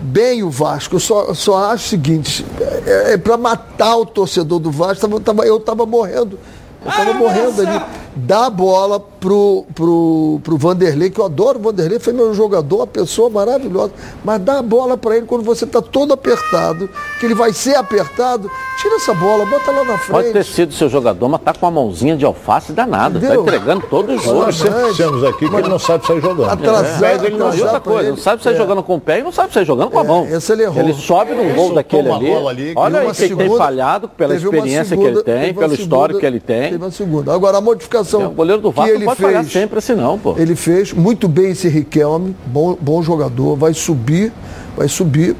[0.07, 0.95] bem o Vasco.
[0.95, 2.45] Eu só, só acho o seguinte:
[2.85, 5.05] é, é para matar o torcedor do Vasco.
[5.45, 6.39] Eu estava morrendo.
[6.83, 7.85] Eu estava morrendo ali.
[8.15, 12.77] Dá a bola pro, pro, pro Vanderlei, que eu adoro o Vanderlei, foi meu jogador,
[12.77, 13.91] uma pessoa maravilhosa.
[14.23, 17.75] Mas dá a bola para ele quando você está todo apertado, que ele vai ser
[17.75, 18.49] apertado.
[18.81, 20.11] Tira essa bola, bota lá na frente.
[20.11, 23.19] Pode ter sido seu jogador, mas tá com uma mãozinha de alface danada.
[23.19, 24.41] Tá entregando todo o jogo.
[24.41, 26.49] Nós sempre dissemos aqui que ele não sabe sair jogando.
[26.51, 28.09] Atrasado, Mas ele não e outra coisa, ele.
[28.11, 28.57] não sabe sair É.
[28.57, 30.27] jogando com o pé e não sabe sair jogando com a É, mão.
[30.27, 30.77] esse ele errou.
[30.83, 32.31] Ele sobe num gol daquele ali.
[32.31, 35.53] ali que Olha aí que ele tem segunda- falhado pela experiência segunda- que ele tem,
[35.55, 36.71] pelo histórico segunda- que ele tem.
[36.71, 37.33] Teve uma segunda.
[37.33, 38.21] Agora, a modificação.
[38.21, 40.35] É, o goleiro do que Vasco ele não pode fez, falhar sempre assim não, pô.
[40.37, 44.31] Ele fez muito bem esse Riquelme, bom, bom jogador, vai subir,
[44.75, 45.35] vai subir.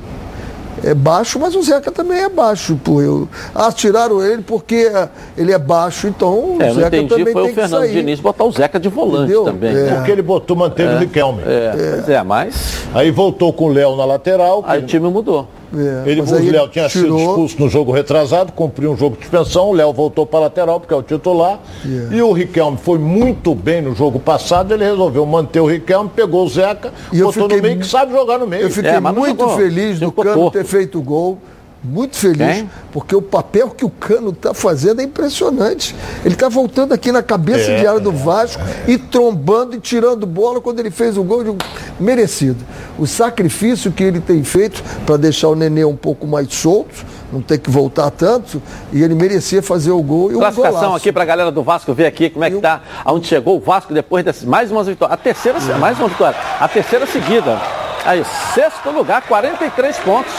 [0.84, 2.80] É baixo, mas o Zeca também é baixo.
[2.84, 3.02] Pô.
[3.02, 7.34] Eu, ah, tiraram ele porque é, ele é baixo, então É, o Zeca entendi também
[7.34, 7.94] foi tem o Fernando que sair.
[7.96, 9.44] Diniz botar o Zeca de volante Entendeu?
[9.44, 9.72] também.
[9.72, 9.74] É.
[9.74, 9.96] né?
[9.96, 11.42] Porque ele botou, manteve o Riquelme.
[11.48, 14.64] É, Pois é, mas Aí voltou com o Léo na lateral.
[14.68, 15.48] aí o time mudou.
[15.76, 19.24] É, Ele, o Léo tinha sido tirou- expulso no jogo retrasado, cumpriu um jogo de
[19.24, 21.60] suspensão, o Léo voltou para a lateral, porque é o titular.
[21.86, 22.16] Yeah.
[22.16, 26.46] E o Riquelme foi muito bem no jogo passado, ele resolveu manter o Riquelme, pegou
[26.46, 28.64] o Zeca, E botou fiquei no meio, que sabe jogar no meio.
[28.64, 31.38] Eu fiquei É, muito feliz do Cano ter feito o gol.
[31.84, 32.70] Muito feliz, Quem?
[32.92, 35.96] porque o papel que o Cano está fazendo é impressionante.
[36.26, 40.26] Ele está voltando aqui na cabeça É, de área do Vasco e trombando e tirando
[40.26, 41.38] bola quando ele fez o gol.
[41.40, 41.58] eu digo,
[42.00, 42.58] merecido.
[42.98, 47.42] O sacrifício que ele tem feito para deixar o Nenê um pouco mais solto, não
[47.42, 48.62] ter que voltar tanto,
[48.92, 50.32] e ele merecia fazer o gol.
[50.32, 50.96] E um Classificação golaço.
[50.98, 53.94] aqui pra galera do Vasco ver aqui como é que tá, aonde chegou o Vasco
[53.94, 55.14] depois dessas mais uma vitória.
[55.14, 56.38] A terceira, mais uma vitória.
[56.60, 57.62] A terceira seguida.
[58.06, 60.32] Aí, sexto lugar, 43 pontos.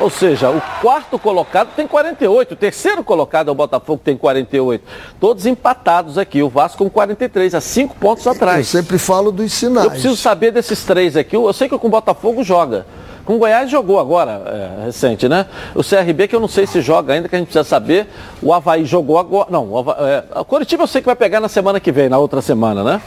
[0.00, 4.84] Ou seja, o quarto colocado tem 48, o terceiro colocado é o Botafogo tem 48.
[5.20, 8.68] Todos empatados aqui, o Vasco com 43, a 5 pontos Eu atrás.
[8.68, 9.86] sempre falo dos sinais.
[9.86, 11.34] Eu preciso saber desses três aqui.
[11.34, 12.86] Eu sei que com o Botafogo joga.
[13.24, 15.46] Com o Goiás jogou agora, é, recente, né?
[15.74, 18.06] O CRB, que eu não sei se joga ainda, que a gente precisa saber.
[18.40, 19.48] O Havaí jogou agora.
[19.50, 19.96] Não, o, Hava...
[20.00, 22.82] é, o Curitiba eu sei que vai pegar na semana que vem, na outra semana,
[22.82, 23.02] né?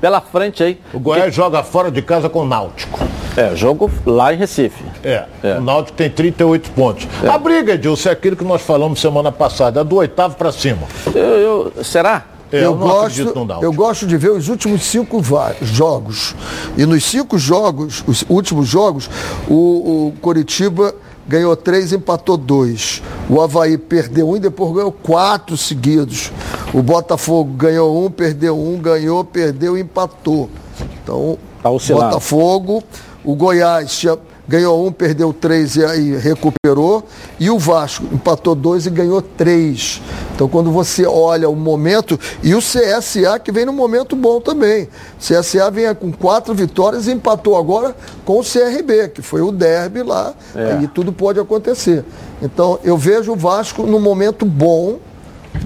[0.00, 0.80] Pela frente aí.
[0.92, 2.98] O Goiás joga fora de casa com o Náutico.
[3.36, 4.82] É, jogo lá em Recife.
[5.04, 5.58] É, É.
[5.58, 7.06] o Náutico tem 38 pontos.
[7.28, 10.82] A briga, Edilson, é aquilo que nós falamos semana passada, é do oitavo para cima.
[11.14, 12.26] Eu, eu- será?
[12.52, 15.22] É, eu, acredito gosto, eu gosto de ver os últimos cinco
[15.62, 16.34] jogos.
[16.76, 19.08] E nos cinco jogos, os últimos jogos,
[19.48, 19.54] o,
[20.08, 20.92] o Coritiba
[21.28, 23.00] ganhou três, empatou dois.
[23.28, 26.32] O Havaí perdeu um e depois ganhou quatro seguidos.
[26.74, 30.50] O Botafogo ganhou um, perdeu um, ganhou, perdeu e empatou.
[31.04, 31.68] Então, Tá.
[31.70, 32.82] Botafogo,
[33.24, 34.04] o Goiás
[34.50, 37.04] ganhou um, perdeu três e aí recuperou.
[37.38, 40.02] E o Vasco empatou dois e ganhou três.
[40.34, 44.84] Então, quando você olha o momento, e o CSA que vem num momento bom também.
[44.84, 49.52] O CSA vem com quatro vitórias e empatou agora com o CRB, que foi o
[49.52, 50.34] derby lá.
[50.56, 50.72] É.
[50.72, 52.04] Aí tudo pode acontecer.
[52.42, 54.98] Então, eu vejo o Vasco num momento bom,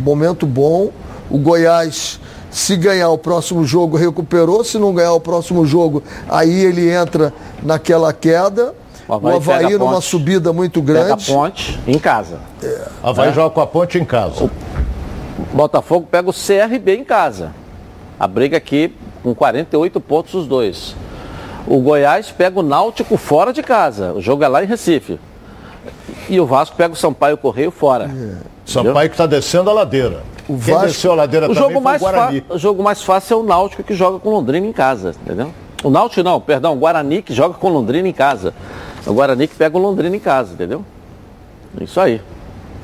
[0.00, 0.90] momento bom.
[1.30, 2.20] O Goiás,
[2.54, 4.62] se ganhar o próximo jogo, recuperou.
[4.62, 8.72] Se não ganhar o próximo jogo, aí ele entra naquela queda.
[9.08, 10.06] O O Havaí Havaí, pega a numa ponte.
[10.06, 11.26] subida muito Pega a grande.
[11.26, 12.38] ponte em casa.
[13.02, 14.48] Havaí joga com a ponte em casa.
[15.52, 17.50] Botafogo pega o CRB em casa.
[18.20, 20.94] A briga aqui com 48 pontos os dois.
[21.66, 24.12] O Goiás pega o Náutico fora de casa.
[24.12, 25.18] O jogo é lá em Recife.
[26.28, 28.08] E o Vasco pega o Sampaio Correio fora.
[28.64, 30.22] Sampaio que está descendo a ladeira.
[30.48, 33.42] O Quem Vasco- a ladeira O jogo, mais o o jogo mais fácil é o
[33.42, 35.50] Náutico que joga com Londrina em casa, entendeu?
[35.82, 38.54] O Náutico não, perdão, o Guarani que joga com Londrina em casa.
[39.06, 40.84] O Guarani que pega o Londrina em casa, entendeu?
[41.80, 42.20] Isso aí.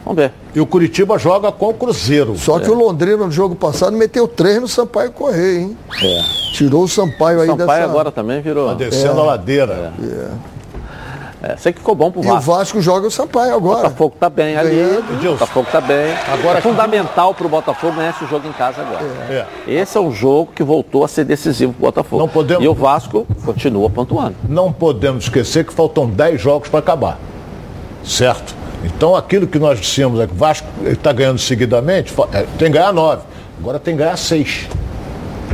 [0.04, 0.32] Vamos ver.
[0.54, 2.36] E o Curitiba joga com o Cruzeiro.
[2.36, 5.76] Só que o Londrina no jogo passado meteu três no Sampaio Correio, hein?
[6.02, 6.22] É.
[6.52, 7.84] Tirou o Sampaio aí Sampaio dessa...
[7.84, 8.68] agora também virou.
[8.68, 9.92] Tá descendo a ladeira.
[10.02, 10.28] É,
[11.58, 12.52] sei que ficou bom pro E o Vasco.
[12.52, 13.82] Vasco joga o Sampaio O agora.
[13.84, 14.70] Botafogo tá bem ali.
[14.76, 15.26] Ganhando.
[15.28, 16.12] O Botafogo tá bem.
[16.32, 19.02] Agora- é fundamental pro Botafogo ganhar esse jogo em casa agora.
[19.30, 19.46] É.
[19.66, 22.20] Esse é um jogo que voltou a ser decisivo pro Botafogo.
[22.22, 24.34] Não podemos- E o Vasco continua pontuando.
[24.48, 27.18] Não podemos esquecer que faltam 10 jogos para acabar.
[28.04, 28.54] Certo?
[28.84, 32.78] Então aquilo que nós dissemos é que o Vasco está ganhando seguidamente, é, tem que
[32.78, 33.22] ganhar 9.
[33.60, 34.68] Agora tem que ganhar 6.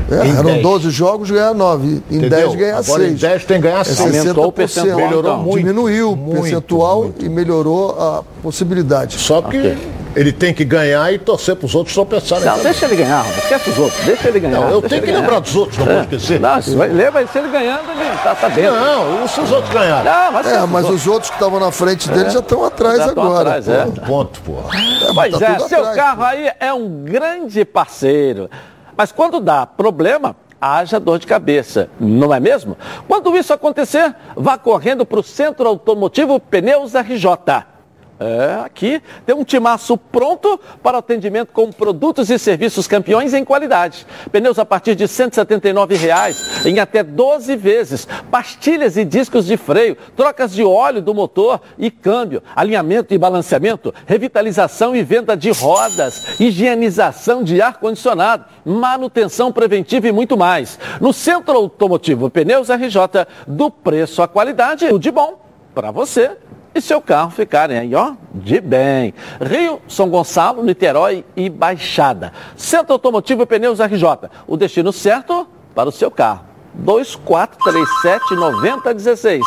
[0.08, 0.62] É, em eram 10.
[0.62, 1.86] 12 jogos, ganhar 9.
[2.10, 2.30] Em Entendeu?
[2.30, 3.12] 10 ganhar Agora 6.
[3.12, 4.00] em 10 tem que ganhar É 6.
[4.00, 4.52] Aumentou o 60%.
[4.52, 5.42] percentual, Melhorou então.
[5.42, 5.58] muito.
[5.58, 7.24] Diminuiu o percentual muito.
[7.24, 9.18] e melhorou a possibilidade.
[9.18, 9.78] Só que Ok.
[10.14, 12.44] ele tem que ganhar e torcer para os outros tropeçarem.
[12.44, 13.42] Não, deixa ele ganhar, Roberto.
[13.42, 14.04] esquece os outros.
[14.04, 14.60] Deixa ele ganhar.
[14.60, 15.20] Não, eu tenho que ganhar.
[15.20, 15.94] lembrar dos outros, não É.
[16.02, 16.40] pode esquecer.
[16.40, 18.76] Não, se vai, lembra, se ele ganhando, ele tá, tá dentro.
[18.76, 20.04] Não, se os outros ganharem.
[20.04, 22.98] Não, mas É, mas os os outros que estavam na frente dele já estão atrás
[22.98, 23.56] Já agora.
[23.56, 23.72] atrás, pô.
[23.72, 23.84] é.
[23.84, 24.68] Um ponto, porra.
[24.78, 26.24] É, mas Pois tá é, seu atrás, carro pô.
[26.24, 28.48] aí é um grande parceiro.
[28.96, 32.76] Mas quando dá problema, haja dor de cabeça, não é mesmo?
[33.06, 37.75] Quando isso acontecer, vá correndo para o Centro Automotivo Pneus RJ.
[38.18, 44.06] É, aqui tem um timaço pronto para atendimento com produtos e serviços campeões em qualidade.
[44.32, 48.08] Pneus a partir de 179 reais, em até 12 vezes.
[48.30, 53.92] Pastilhas e discos de freio, trocas de óleo do motor e câmbio, alinhamento e balanceamento,
[54.06, 60.78] revitalização e venda de rodas, higienização de ar-condicionado, manutenção preventiva e muito mais.
[61.02, 66.30] No Centro Automotivo Pneus RJ, do preço à qualidade, o de bom para você
[66.76, 69.14] e seu carro ficarem aí, ó, de bem.
[69.40, 72.32] Rio, São Gonçalo, Niterói e Baixada.
[72.56, 74.28] Centro Automotivo e Pneus RJ.
[74.46, 76.44] O destino certo para o seu carro.
[76.84, 79.40] 2437-9016.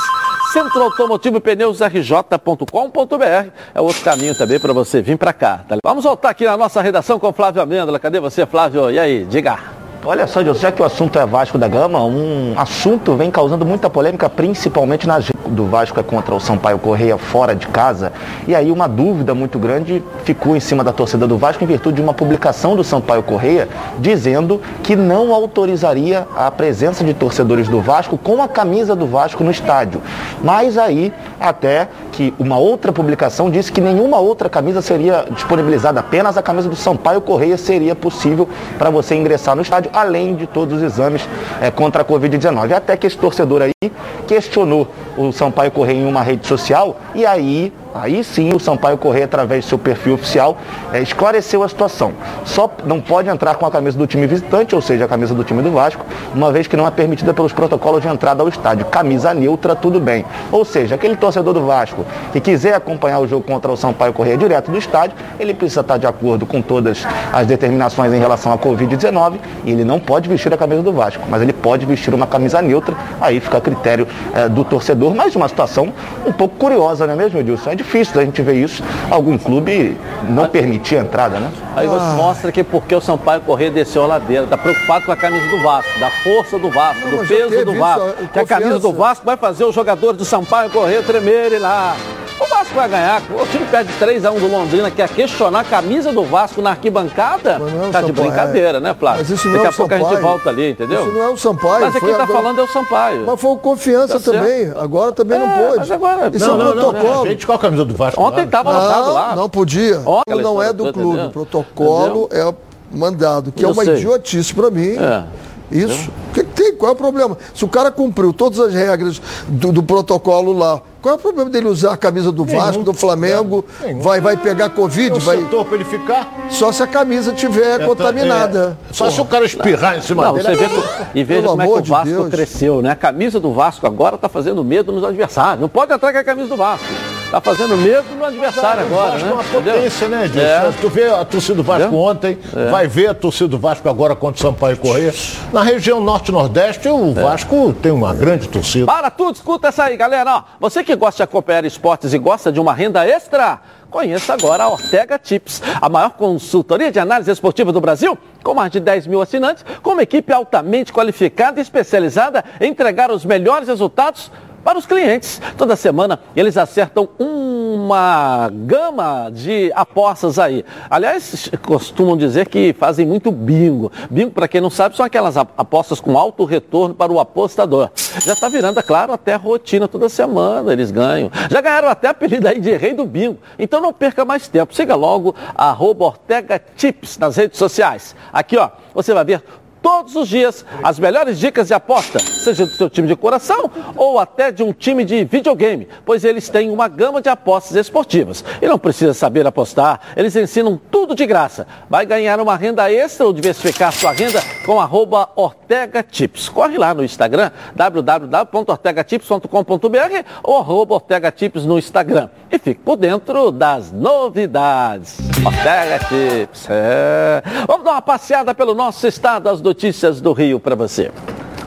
[0.51, 3.51] Centro Automotivo e Pneus RJ.com.br.
[3.73, 5.63] É outro caminho também para você vir para cá.
[5.67, 5.77] Tá?
[5.83, 7.99] Vamos voltar aqui na nossa redação com Flávio Amêndola.
[7.99, 8.89] Cadê você, Flávio?
[8.89, 9.78] E aí, diga.
[10.05, 13.89] Olha só, já que o assunto é Vasco da Gama, um assunto vem causando muita
[13.89, 18.13] polêmica, principalmente nas do Vasco é contra o Sampaio Correia fora de casa.
[18.47, 21.97] E aí uma dúvida muito grande ficou em cima da torcida do Vasco em virtude
[21.97, 23.67] de uma publicação do Sampaio Correia
[23.99, 29.43] dizendo que não autorizaria a presença de torcedores do Vasco com a camisa do Vasco
[29.43, 30.01] no estádio.
[30.43, 36.38] Mas aí até que uma outra publicação disse que nenhuma outra camisa seria disponibilizada, apenas
[36.38, 40.78] a camisa do Sampaio Correia seria possível para você ingressar no estádio, além de todos
[40.78, 41.28] os exames
[41.62, 42.73] é, contra a Covid-19.
[42.73, 43.91] Até que esse torcedor aí
[44.28, 49.25] questionou o Sampaio Correia em uma rede social e aí Aí sim o Sampaio Correia,
[49.25, 50.58] através do seu perfil oficial,
[50.93, 52.13] é, esclareceu a situação.
[52.45, 55.43] Só não pode entrar com a camisa do time visitante, ou seja, a camisa do
[55.43, 58.86] time do Vasco, uma vez que não é permitida pelos protocolos de entrada ao estádio.
[58.86, 60.23] Camisa neutra, tudo bem.
[60.52, 64.38] Ou seja, aquele torcedor do Vasco que quiser acompanhar o jogo contra o Sampaio Correia
[64.38, 68.58] direto do estádio, ele precisa estar de acordo com todas as determinações em relação à
[68.58, 72.28] Covid-19 e ele não pode vestir a camisa do Vasco, mas ele pode vestir uma
[72.28, 75.15] camisa neutra, aí fica a critério é, do torcedor.
[75.15, 75.91] Mas uma situação
[76.25, 77.78] um pouco curiosa, não é mesmo, Edilson?
[77.79, 81.49] É difícil a gente ver isso, algum clube não permitir a entrada, né?
[81.77, 82.13] Aí você ah.
[82.13, 85.63] mostra que porque o Sampaio Corrêa desceu a ladeira, está preocupado com a camisa do
[85.63, 88.07] Vasco, da força do Vasco, não, do peso do Vasco.
[88.07, 91.95] Isso, que a camisa do Vasco vai fazer os jogadores do Sampaio Corrêa tremerem lá.
[92.39, 93.21] O Vasco vai ganhar.
[93.30, 97.60] O time perde 3x1 do Londrina, quer questionar a camisa do Vasco na arquibancada.
[97.88, 98.82] É tá de brincadeira, é.
[98.82, 99.19] né, Flávio?
[99.19, 100.06] Mas isso não Daqui é a pouco Sampaio.
[100.06, 101.02] a gente volta ali, entendeu?
[101.02, 101.86] Isso não é o Sampaio.
[101.86, 102.28] Mas aqui tá agora...
[102.28, 103.23] falando é o Sampaio.
[103.25, 104.65] Mas foi o confiança tá também.
[104.65, 104.80] Certo.
[104.80, 105.78] Agora também é, não pôde.
[105.80, 106.32] Mas agora...
[106.34, 107.15] Isso não, é um não, protocolo.
[107.15, 108.21] Não, gente, qual a camisa do Vasco?
[108.21, 109.36] Ontem estava anotado lá.
[109.36, 109.99] Não podia.
[110.06, 111.25] Ontem, não é do clube.
[111.25, 112.54] O protocolo é
[112.91, 114.95] mandado, que é uma idiotice para mim.
[114.97, 115.23] É.
[115.71, 116.10] Isso.
[116.30, 116.75] O que tem?
[116.75, 117.38] Qual é o problema?
[117.53, 121.49] Se o cara cumpriu todas as regras do, do protocolo lá, qual é o problema
[121.49, 123.63] dele usar a camisa do Vasco, do Flamengo?
[124.01, 125.17] Vai, vai pegar Covid?
[125.19, 125.38] Vai...
[125.38, 126.47] para ele ficar?
[126.49, 128.77] Só se a camisa tiver é, contaminada.
[128.89, 128.93] É.
[128.93, 129.15] Só Porra.
[129.15, 130.55] se o cara espirrar em cima não, dele.
[130.55, 130.84] Você vê,
[131.15, 132.29] e veja Pelo como é que o Vasco Deus.
[132.29, 132.91] cresceu, né?
[132.91, 135.62] A camisa do Vasco agora está fazendo medo nos adversários.
[135.62, 136.86] Não pode entrar com a camisa do Vasco.
[137.29, 139.31] Está fazendo medo no adversário agora, né?
[139.31, 140.47] Uma potência, né, Edilson?
[140.47, 140.71] É.
[140.81, 141.99] Tu vê a torcida do Vasco Entendeu?
[141.99, 142.71] ontem, é.
[142.71, 145.13] vai ver a torcida do Vasco agora contra o Sampaio Correia.
[145.53, 147.21] Na região norte-nordeste, o é.
[147.21, 148.87] Vasco tem uma grande torcida.
[148.87, 150.37] Para tudo, escuta essa aí, galera.
[150.37, 154.65] Ó, você que gosta de acompanhar esportes e gosta de uma renda extra, Conheça agora
[154.65, 159.07] a Ortega Tips, a maior consultoria de análise esportiva do Brasil, com mais de 10
[159.07, 164.31] mil assinantes, com uma equipe altamente qualificada e especializada em entregar os melhores resultados
[164.69, 165.41] para os clientes.
[165.58, 170.63] Toda semana eles acertam uma gama de apostas aí.
[170.88, 173.91] Aliás, costumam dizer que fazem muito bingo.
[174.12, 177.89] Bingo, para quem não sabe, são aquelas apostas com alto retorno para o apostador.
[178.23, 181.32] Já está virando, é claro, até rotina toda semana eles ganham.
[181.49, 183.39] Já ganharam até apelido aí de rei do bingo.
[183.58, 184.75] Então não perca mais tempo.
[184.75, 188.15] Siga logo a Ortega Tips nas redes sociais.
[188.32, 189.41] Aqui, ó, você vai ver
[189.81, 194.19] todos os dias as melhores dicas de aposta, seja do seu time de coração ou
[194.19, 198.43] até de um time de videogame, pois eles têm uma gama de apostas esportivas.
[198.61, 201.67] E não precisa saber apostar, eles ensinam tudo de graça.
[201.89, 206.47] Vai ganhar uma renda extra ou diversificar sua renda com arroba Ortega Tips.
[206.49, 212.29] Corre lá no Instagram, www.ortegatips.com.br ou arroba Ortega Tips no Instagram.
[212.51, 215.19] E fique por dentro das novidades.
[215.45, 216.67] Ortega Tips.
[216.69, 217.43] É.
[217.67, 221.12] Vamos dar uma passeada pelo nosso estado, as notícias do Rio para você.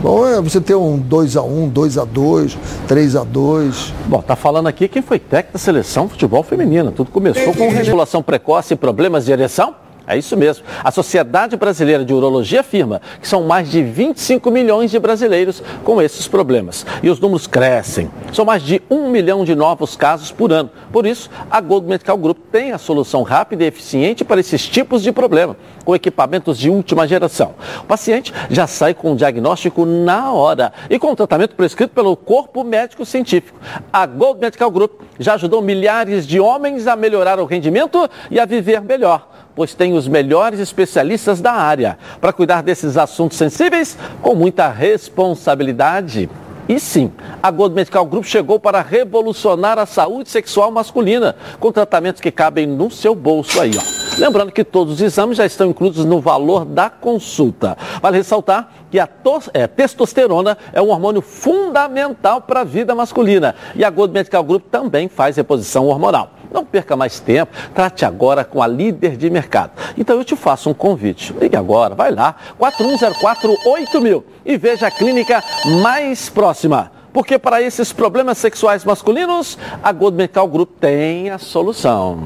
[0.01, 3.91] Bom, é você ter um 2x1, 2x2, 3x2.
[4.07, 6.91] Bom, tá falando aqui quem foi técnico da seleção de futebol feminina.
[6.91, 9.75] Tudo começou com regulação precoce e problemas de ereção?
[10.11, 10.65] É isso mesmo.
[10.83, 16.01] A Sociedade Brasileira de Urologia afirma que são mais de 25 milhões de brasileiros com
[16.01, 16.85] esses problemas.
[17.01, 18.11] E os números crescem.
[18.33, 20.69] São mais de um milhão de novos casos por ano.
[20.91, 25.01] Por isso, a Gold Medical Group tem a solução rápida e eficiente para esses tipos
[25.01, 25.55] de problema,
[25.85, 27.55] com equipamentos de última geração.
[27.79, 32.17] O paciente já sai com o diagnóstico na hora e com o tratamento prescrito pelo
[32.17, 33.57] corpo médico científico.
[33.93, 38.45] A Gold Medical Group já ajudou milhares de homens a melhorar o rendimento e a
[38.45, 39.31] viver melhor
[39.61, 46.27] pois tem os melhores especialistas da área para cuidar desses assuntos sensíveis com muita responsabilidade.
[46.71, 47.11] E sim,
[47.43, 52.65] a Gold Medical Group chegou para revolucionar a saúde sexual masculina, com tratamentos que cabem
[52.65, 54.01] no seu bolso aí, ó.
[54.17, 57.77] Lembrando que todos os exames já estão incluídos no valor da consulta.
[58.01, 59.09] Vale ressaltar que a
[59.53, 64.65] é, testosterona é um hormônio fundamental para a vida masculina e a Gold Medical Group
[64.69, 66.31] também faz reposição hormonal.
[66.51, 69.71] Não perca mais tempo, trate agora com a líder de mercado.
[69.97, 71.33] Então eu te faço um convite.
[71.39, 75.43] Ligue agora, vai lá, 41048000 e veja a clínica
[75.81, 76.91] mais próxima.
[77.13, 82.19] Porque para esses problemas sexuais masculinos, a Gold Medical Group tem a solução.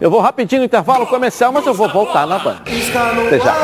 [0.00, 2.60] Eu vou rapidinho no intervalo comercial, mas eu vou voltar na banda.
[2.60, 3.54] Até já.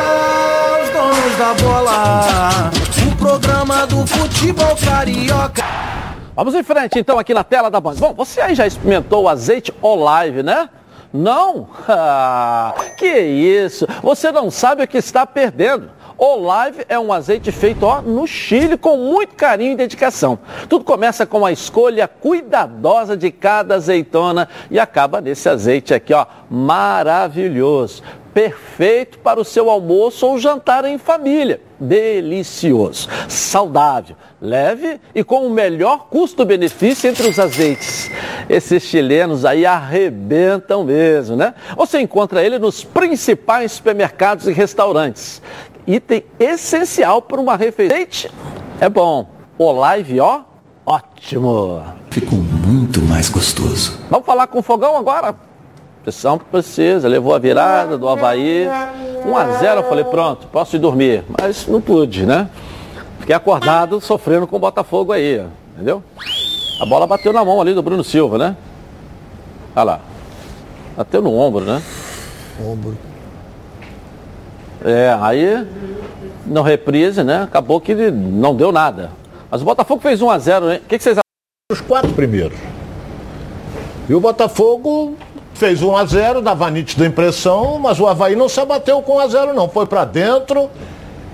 [0.92, 2.70] donos da bola,
[3.06, 5.62] o programa do futebol carioca.
[6.34, 7.94] Vamos em frente então aqui na tela da Band.
[7.96, 10.68] Bom, você aí já experimentou o azeite Olive, né?
[11.12, 11.68] Não?
[11.88, 13.86] Ah, que isso?
[14.02, 15.90] Você não sabe o que está perdendo.
[16.18, 20.38] Olive é um azeite feito ó, no Chile com muito carinho e dedicação.
[20.68, 26.26] Tudo começa com a escolha cuidadosa de cada azeitona e acaba nesse azeite aqui, ó,
[26.50, 28.02] maravilhoso
[28.32, 31.60] perfeito para o seu almoço ou jantar em família.
[31.78, 38.10] Delicioso, saudável, leve e com o melhor custo-benefício entre os azeites.
[38.48, 41.54] Esses chilenos aí arrebentam mesmo, né?
[41.76, 45.42] Você encontra ele nos principais supermercados e restaurantes.
[45.86, 48.30] Item essencial para uma refeição.
[48.80, 49.28] É bom.
[49.58, 50.40] O live, ó,
[50.86, 51.82] ótimo.
[52.10, 53.98] Ficou muito mais gostoso.
[54.10, 55.34] Vamos falar com o fogão agora?
[56.02, 58.66] Pressão precisa, levou a virada do Havaí.
[59.24, 61.24] 1 a 0 eu falei, pronto, posso ir dormir.
[61.40, 62.48] Mas não pude, né?
[63.20, 66.02] Fiquei acordado sofrendo com o Botafogo aí, entendeu?
[66.80, 68.56] A bola bateu na mão ali do Bruno Silva, né?
[69.76, 70.00] Olha lá.
[70.96, 71.80] Bateu no ombro, né?
[72.60, 72.98] Ombro.
[74.84, 75.66] É, aí,
[76.46, 77.42] no reprise, né?
[77.42, 79.10] Acabou que não deu nada.
[79.50, 80.80] Mas o Botafogo fez 1 a 0 hein?
[80.84, 81.22] O que, que vocês acham?
[81.70, 82.58] Os quatro primeiros.
[84.08, 85.16] E o Botafogo
[85.54, 89.18] fez 1 a 0 dava nítida impressão, mas o Havaí não se abateu com 1
[89.20, 89.68] a 0 não.
[89.68, 90.68] Foi para dentro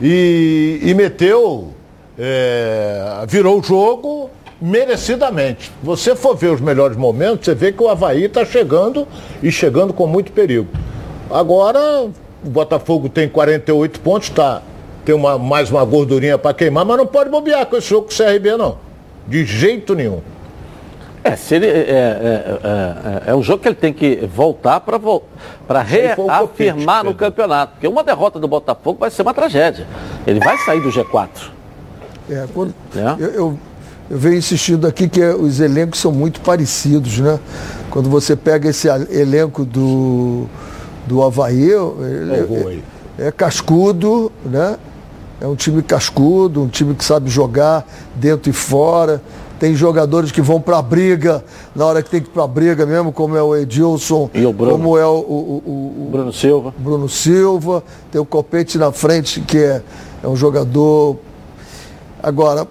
[0.03, 1.72] e, e meteu,
[2.18, 4.30] é, virou o jogo
[4.61, 5.70] merecidamente.
[5.82, 9.07] Você for ver os melhores momentos, você vê que o Havaí está chegando
[9.42, 10.68] e chegando com muito perigo.
[11.30, 12.09] Agora,
[12.45, 14.62] o Botafogo tem 48 pontos, tá,
[15.05, 18.12] tem uma, mais uma gordurinha para queimar, mas não pode bobear com esse jogo com
[18.12, 18.78] o CRB, não.
[19.26, 20.20] De jeito nenhum.
[21.24, 22.59] É, se ele, é, é,
[23.26, 27.72] é, é, um jogo que ele tem que voltar para reafirmar no campeonato.
[27.72, 29.86] Porque uma derrota do Botafogo vai ser uma tragédia.
[30.26, 31.28] Ele vai sair do G4.
[32.30, 33.59] É, quando, eu, eu,
[34.11, 37.39] eu, venho insistindo aqui que os elencos são muito parecidos, né?
[37.91, 40.47] Quando você pega esse elenco do,
[41.09, 42.82] do Havaí, ele,
[43.18, 44.76] é, é cascudo, né?
[45.40, 47.86] É um time cascudo, um time que sabe jogar
[48.16, 49.22] dentro e fora
[49.59, 51.44] tem jogadores que vão para a briga
[51.74, 54.46] na hora que tem que ir para a briga mesmo, como é o Edilson, e
[54.46, 54.72] o Bruno.
[54.72, 56.74] como é o, o, o, o, Bruno Silva.
[56.78, 59.82] Bruno Silva, tem o Copete na frente, que é,
[60.22, 61.16] é um jogador.
[62.22, 62.66] Agora,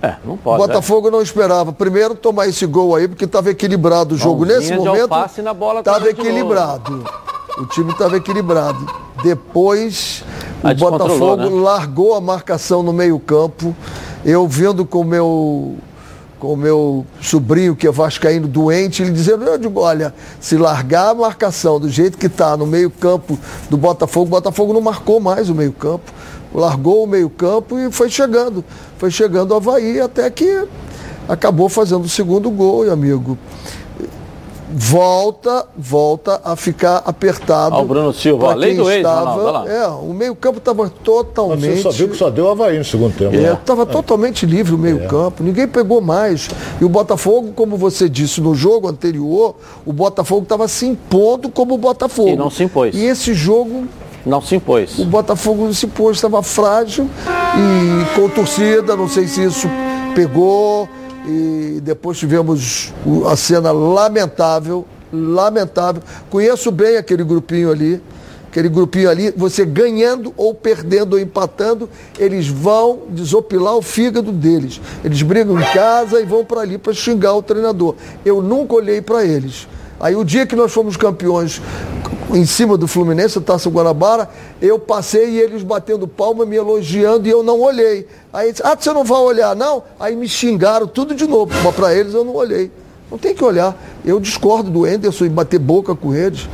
[0.00, 1.16] é, não pode, o Botafogo né?
[1.16, 1.72] não esperava.
[1.72, 4.44] Primeiro tomar esse gol aí, porque estava equilibrado o jogo.
[4.44, 5.12] Nesse momento,
[5.78, 7.04] estava equilibrado.
[7.58, 8.86] O time estava equilibrado.
[9.22, 10.24] Depois,
[10.62, 11.62] o Botafogo né?
[11.62, 13.74] largou a marcação no meio campo.
[14.24, 15.76] Eu vendo com o meu
[16.38, 21.10] com o meu sobrinho, que é vascaíno doente, ele dizendo, eu digo, olha, se largar
[21.10, 23.38] a marcação do jeito que está no meio campo
[23.70, 26.12] do Botafogo, o Botafogo não marcou mais o meio campo.
[26.52, 28.64] Largou o meio campo e foi chegando.
[28.98, 30.66] Foi chegando o Havaí até que
[31.28, 33.38] acabou fazendo o segundo gol, amigo
[34.72, 37.76] volta, volta a ficar apertado.
[37.76, 41.76] Ó, o Bruno Silva, além do ex, estava, É, o meio-campo estava totalmente.
[41.76, 43.34] Você só viu que só deu Havaí no segundo tempo.
[43.34, 43.86] Estava é, é.
[43.86, 45.46] totalmente livre o meio-campo, é.
[45.46, 46.48] ninguém pegou mais.
[46.80, 49.54] E o Botafogo, como você disse no jogo anterior,
[49.84, 52.30] o Botafogo estava se impondo como o Botafogo.
[52.30, 52.94] E não se impôs.
[52.94, 53.86] E esse jogo
[54.24, 54.98] não se impôs.
[54.98, 59.68] O Botafogo não se impôs, estava frágil e com torcida, não sei se isso
[60.14, 60.88] pegou
[61.26, 62.92] e depois tivemos
[63.30, 66.02] a cena lamentável, lamentável.
[66.30, 68.02] Conheço bem aquele grupinho ali,
[68.48, 74.80] aquele grupinho ali, você ganhando ou perdendo ou empatando, eles vão desopilar o fígado deles.
[75.04, 77.94] Eles brigam em casa e vão para ali para xingar o treinador.
[78.24, 79.66] Eu nunca olhei para eles.
[80.02, 81.62] Aí o dia que nós fomos campeões
[82.34, 84.28] em cima do Fluminense, Taça Guanabara,
[84.60, 88.08] eu passei e eles batendo palma, me elogiando e eu não olhei.
[88.32, 89.84] Aí disse, ah, você não vai olhar, não?
[90.00, 92.68] Aí me xingaram tudo de novo, mas para eles eu não olhei.
[93.08, 93.76] Não tem que olhar.
[94.04, 96.48] Eu discordo do Enderson e bater boca com eles.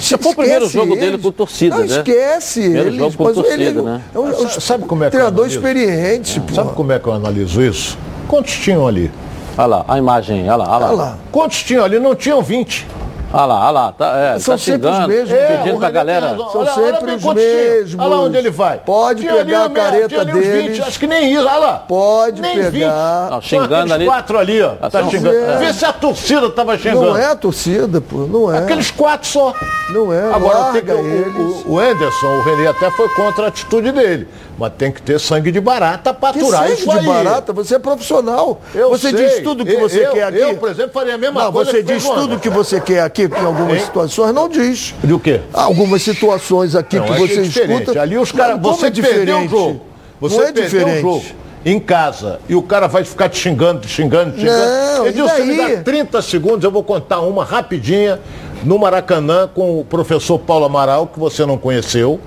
[0.00, 1.04] Você foi o primeiro jogo eles.
[1.04, 1.96] dele com torcida, não, né?
[1.96, 2.98] esquece primeiro eles.
[2.98, 4.02] Jogo com torcida, ele né?
[4.14, 6.40] é um, sabe como é que treinador experiente.
[6.50, 6.54] É.
[6.54, 7.98] Sabe como é que eu analiso isso?
[8.28, 9.10] Quantos tinham ali?
[9.58, 10.86] Olha lá, a imagem, olha lá, olha lá.
[10.86, 11.18] Olha lá.
[11.32, 11.98] Quantos tinham ali?
[11.98, 12.86] Não tinham 20.
[13.30, 15.32] Olha lá, olha lá, tá, é, São tá sempre xingando, os mesmos.
[15.32, 16.28] É, pedindo pra galera.
[16.28, 18.00] São olha, sempre olha os mesmos.
[18.00, 18.78] Olha lá onde ele vai.
[18.78, 20.68] Pode tinha pegar a careta dele.
[20.70, 21.72] 20, acho que nem isso, olha lá.
[21.76, 22.70] Pode nem pegar.
[22.70, 23.30] 20.
[23.30, 24.06] Não, xingando ali.
[24.06, 24.70] quatro ali, ó.
[24.88, 25.36] Tá xingando.
[25.36, 25.56] É.
[25.58, 27.06] Vê se a torcida tava xingando.
[27.06, 28.58] Não é a torcida, pô, não é.
[28.60, 29.52] Aqueles quatro só.
[29.90, 33.48] Não é, Agora tem que, o, o, o Anderson, o René até foi contra a
[33.48, 34.28] atitude dele.
[34.58, 36.98] Mas tem que ter sangue de barata para aturar sangue isso aí.
[36.98, 37.52] de barata?
[37.52, 38.60] Você é profissional.
[38.74, 39.28] Eu você sei.
[39.28, 40.38] diz tudo que você eu, quer aqui.
[40.38, 41.70] Eu, por exemplo, faria a mesma não, coisa.
[41.70, 43.84] Você diz tudo que você quer aqui em algumas hein?
[43.84, 44.94] situações, não diz.
[45.02, 45.40] De o quê?
[45.52, 48.00] Algumas situações aqui não, que você é escuta.
[48.00, 48.60] Ali os caras.
[48.60, 49.80] Você é perdeu o jogo.
[50.20, 50.98] Você não é perdeu diferente.
[50.98, 51.24] o jogo
[51.64, 54.98] em casa e o cara vai ficar te xingando, te xingando, te xingando.
[54.98, 58.20] Não, Edilson, me dá 30 segundos, eu vou contar uma rapidinha
[58.64, 62.20] no Maracanã com o professor Paulo Amaral, que você não conheceu.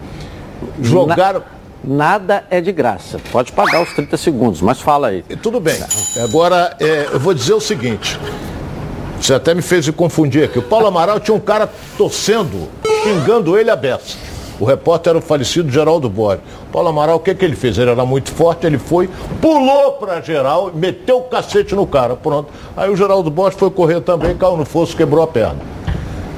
[0.81, 1.39] Jogaram.
[1.39, 1.45] Na
[1.83, 3.19] nada é de graça.
[3.31, 5.23] Pode pagar os 30 segundos, mas fala aí.
[5.41, 5.77] Tudo bem.
[6.23, 8.19] Agora, é, eu vou dizer o seguinte.
[9.21, 10.57] Você até me fez confundir aqui.
[10.57, 12.67] O Paulo Amaral tinha um cara torcendo,
[13.03, 14.17] xingando ele a beça.
[14.59, 16.39] O repórter era o falecido Geraldo Bore.
[16.67, 17.77] O Paulo Amaral, o que, que ele fez?
[17.77, 19.07] Ele era muito forte, ele foi,
[19.39, 22.15] pulou para geral, meteu o cacete no cara.
[22.15, 22.49] Pronto.
[22.75, 25.57] Aí o Geraldo Bore foi correr também, caiu no fosso, quebrou a perna.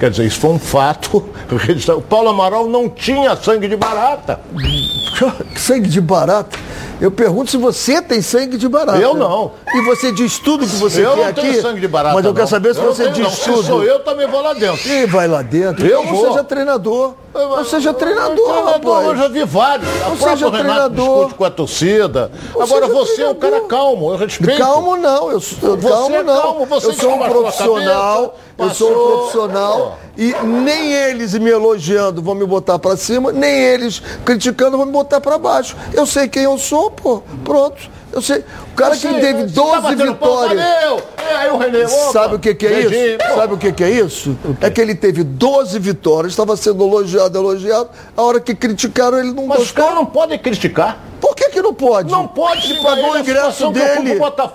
[0.03, 1.23] Quer dizer, isso foi um fato.
[1.95, 4.41] O Paulo Amaral não tinha sangue de barata.
[5.55, 6.59] sangue de barata?
[6.99, 8.97] Eu pergunto se você tem sangue de barata.
[8.97, 9.51] Eu não.
[9.73, 11.39] E você diz tudo que você eu quer aqui.
[11.39, 12.15] Eu não tenho sangue de barata.
[12.15, 12.35] Mas eu não.
[12.35, 13.31] quero saber se eu você diz não.
[13.31, 13.61] tudo.
[13.61, 14.89] Se sou eu, também vou lá dentro.
[14.89, 15.85] E vai lá dentro.
[15.85, 16.27] Eu então vou.
[16.27, 17.13] seja treinador.
[17.33, 19.07] Não seja treinador, treinador rapaz.
[19.07, 19.87] Eu já vi vários.
[20.01, 21.15] Não seja treinador.
[21.15, 22.31] discute com a torcida.
[22.53, 23.25] Não Agora você treinador.
[23.25, 24.57] é um cara calmo, eu respeito.
[24.59, 26.41] Calmo não, eu, eu calmo é não.
[26.41, 32.21] Calmo, você eu sou um profissional, eu sou um profissional e nem eles me elogiando
[32.21, 35.75] vão me botar para cima, nem eles criticando vão me botar para baixo.
[35.93, 37.23] Eu sei quem eu sou, pô.
[37.43, 37.89] Pronto.
[38.13, 38.45] Eu sei.
[38.71, 40.61] O cara que teve 12 tá vitórias.
[40.61, 43.17] É, aí o René, opa, Sabe o que, que é isso?
[43.27, 43.35] Pô.
[43.35, 44.37] Sabe o que, que é isso?
[44.61, 47.89] É que ele teve 12 vitórias, estava sendo elogiado, elogiado.
[48.15, 49.63] A hora que criticaram, ele não Mas gostou.
[49.63, 50.99] os caras não podem criticar.
[51.19, 52.11] Por que, que não pode?
[52.11, 52.69] Não pode.
[52.71, 54.11] Ele pagou o ingresso dele.
[54.11, 54.51] Ele rapaz.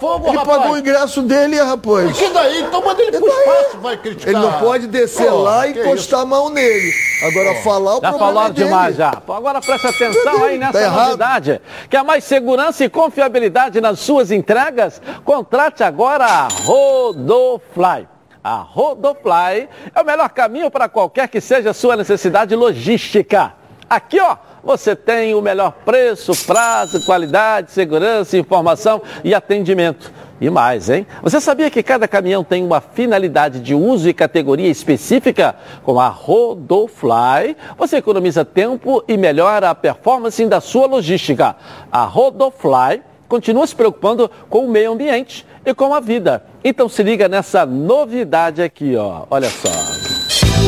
[0.47, 2.11] pagou o ingresso dele, rapaz.
[2.11, 2.61] E que daí?
[2.61, 4.29] Então manda ele pro espaço, vai criticar.
[4.35, 6.93] Ele não pode descer Pô, lá e encostar a mão nele.
[7.23, 9.09] Agora falar o Já falaram é demais já.
[9.09, 11.61] Agora presta atenção aí nessa tá novidade.
[11.91, 15.01] Quer mais segurança e confiabilidade nas suas entregas?
[15.25, 18.09] Contrate agora a Rodofly.
[18.43, 23.53] A Rodofly é o melhor caminho para qualquer que seja a sua necessidade logística.
[23.91, 30.13] Aqui, ó, você tem o melhor preço, prazo, qualidade, segurança, informação e atendimento.
[30.41, 31.07] E mais, hein?
[31.23, 35.57] Você sabia que cada caminhão tem uma finalidade de uso e categoria específica?
[35.83, 41.57] Com a Rodofly, você economiza tempo e melhora a performance da sua logística.
[41.91, 46.45] A Rodofly continua se preocupando com o meio ambiente e com a vida.
[46.65, 49.25] Então se liga nessa novidade aqui, ó.
[49.31, 50.18] Olha só.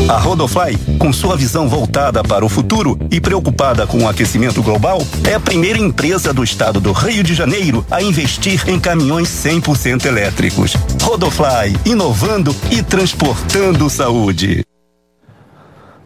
[0.08, 4.98] A Rodofly, com sua visão voltada para o futuro e preocupada com o aquecimento global,
[5.28, 10.06] é a primeira empresa do estado do Rio de Janeiro a investir em caminhões 100%
[10.06, 10.74] elétricos.
[11.02, 14.64] Rodofly, inovando e transportando saúde.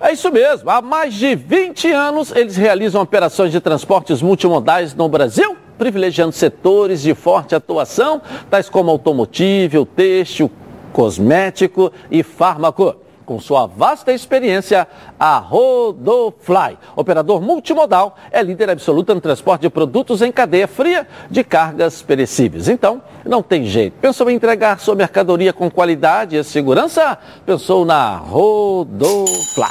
[0.01, 0.68] É isso mesmo.
[0.68, 7.01] Há mais de 20 anos eles realizam operações de transportes multimodais no Brasil, privilegiando setores
[7.01, 8.20] de forte atuação,
[8.51, 10.51] tais como automotivo, têxtil,
[10.92, 13.03] cosmético e fármaco.
[13.24, 14.86] Com sua vasta experiência,
[15.18, 21.42] a Rodofly, operador multimodal, é líder absoluta no transporte de produtos em cadeia fria de
[21.42, 22.68] cargas perecíveis.
[22.68, 23.94] Então, não tem jeito.
[24.00, 27.16] Pensou em entregar sua mercadoria com qualidade e segurança?
[27.46, 29.64] Pensou na Rodofly.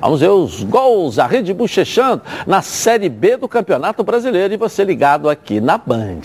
[0.00, 4.84] Vamos ver os gols, a Rede Bochechando na Série B do Campeonato Brasileiro e você
[4.84, 6.20] ligado aqui na Band.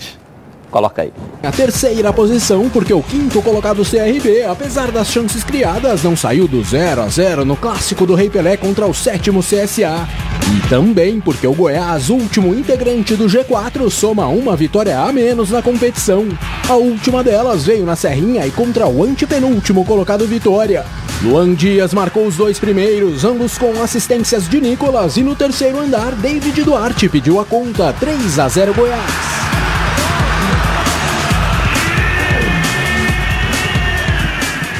[0.70, 1.12] Coloca aí.
[1.42, 6.62] A terceira posição, porque o quinto colocado CRB, apesar das chances criadas, não saiu do
[6.62, 10.08] 0 a 0 no clássico do Rei Pelé contra o sétimo CSA.
[10.52, 15.62] E também porque o Goiás, último integrante do G4, soma uma vitória a menos na
[15.62, 16.26] competição.
[16.68, 20.84] A última delas veio na Serrinha e contra o antepenúltimo colocado Vitória.
[21.22, 26.12] Luan Dias marcou os dois primeiros, ambos com assistências de Nicolas, e no terceiro andar,
[26.12, 29.69] David Duarte pediu a conta 3 a 0 Goiás.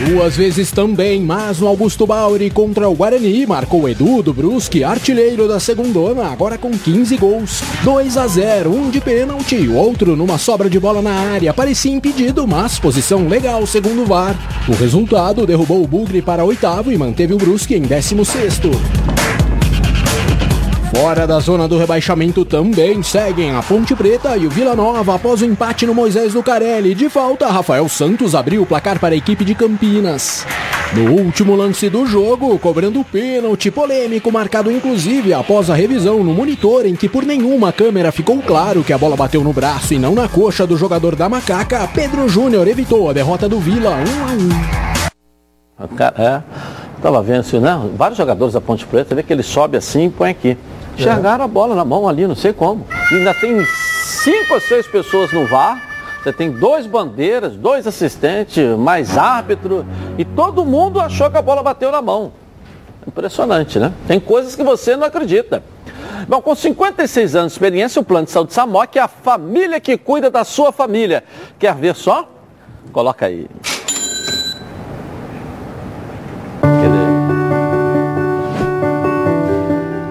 [0.07, 5.47] Duas vezes também, mas no Augusto Bauri contra o Guarani, marcou Edu do Brusque, artilheiro
[5.47, 7.63] da segundona, agora com 15 gols.
[7.85, 11.53] 2 a 0, um de pênalti e o outro numa sobra de bola na área.
[11.53, 14.35] Parecia impedido, mas posição legal segundo o VAR.
[14.67, 18.71] O resultado derrubou o Bugre para oitavo e manteve o Brusque em 16 sexto.
[20.95, 25.41] Fora da zona do rebaixamento também seguem a Ponte Preta e o Vila Nova após
[25.41, 26.97] o empate no Moisés do Carelli.
[26.97, 30.45] De falta, Rafael Santos abriu o placar para a equipe de Campinas.
[30.93, 36.85] No último lance do jogo, cobrando pênalti polêmico, marcado inclusive após a revisão no monitor,
[36.85, 40.13] em que por nenhuma câmera ficou claro que a bola bateu no braço e não
[40.13, 44.33] na coxa do jogador da Macaca, Pedro Júnior evitou a derrota do Vila 1 a
[44.77, 44.81] 1.
[46.19, 46.43] É,
[47.01, 47.81] tava vendo isso, né?
[47.95, 50.57] Vários jogadores da Ponte Preta, vê que ele sobe assim e põe aqui.
[50.97, 52.87] Enxergaram a bola na mão ali, não sei como.
[53.11, 53.65] E ainda tem
[54.05, 55.89] cinco ou seis pessoas no VAR.
[56.23, 59.87] Você tem dois bandeiras, dois assistentes, mais árbitro.
[60.19, 62.33] E todo mundo achou que a bola bateu na mão.
[63.07, 63.93] Impressionante, né?
[64.07, 65.63] Tem coisas que você não acredita.
[66.29, 69.97] Bom, com 56 anos de experiência, o Plano de Saúde Samok é a família que
[69.97, 71.25] cuida da sua família.
[71.59, 72.29] Quer ver só?
[72.93, 73.49] Coloca aí.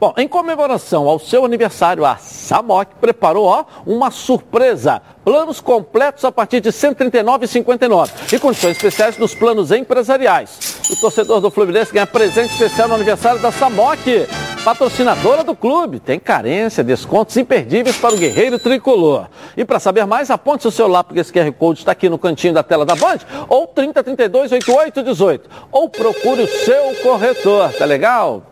[0.00, 5.02] Bom, em comemoração ao seu aniversário, a Samok preparou ó, uma surpresa.
[5.22, 10.80] Planos completos a partir de R$ 139,59 e condições especiais nos planos empresariais.
[10.90, 14.26] O torcedor do Fluminense ganha presente especial no aniversário da Samok,
[14.64, 16.00] patrocinadora do clube.
[16.00, 19.28] Tem carência, descontos imperdíveis para o guerreiro tricolor.
[19.54, 22.54] E para saber mais, aponte seu celular, porque esse QR Code está aqui no cantinho
[22.54, 23.18] da tela da Band,
[23.50, 25.50] ou 3032 8818.
[25.70, 28.49] Ou procure o seu corretor, tá legal?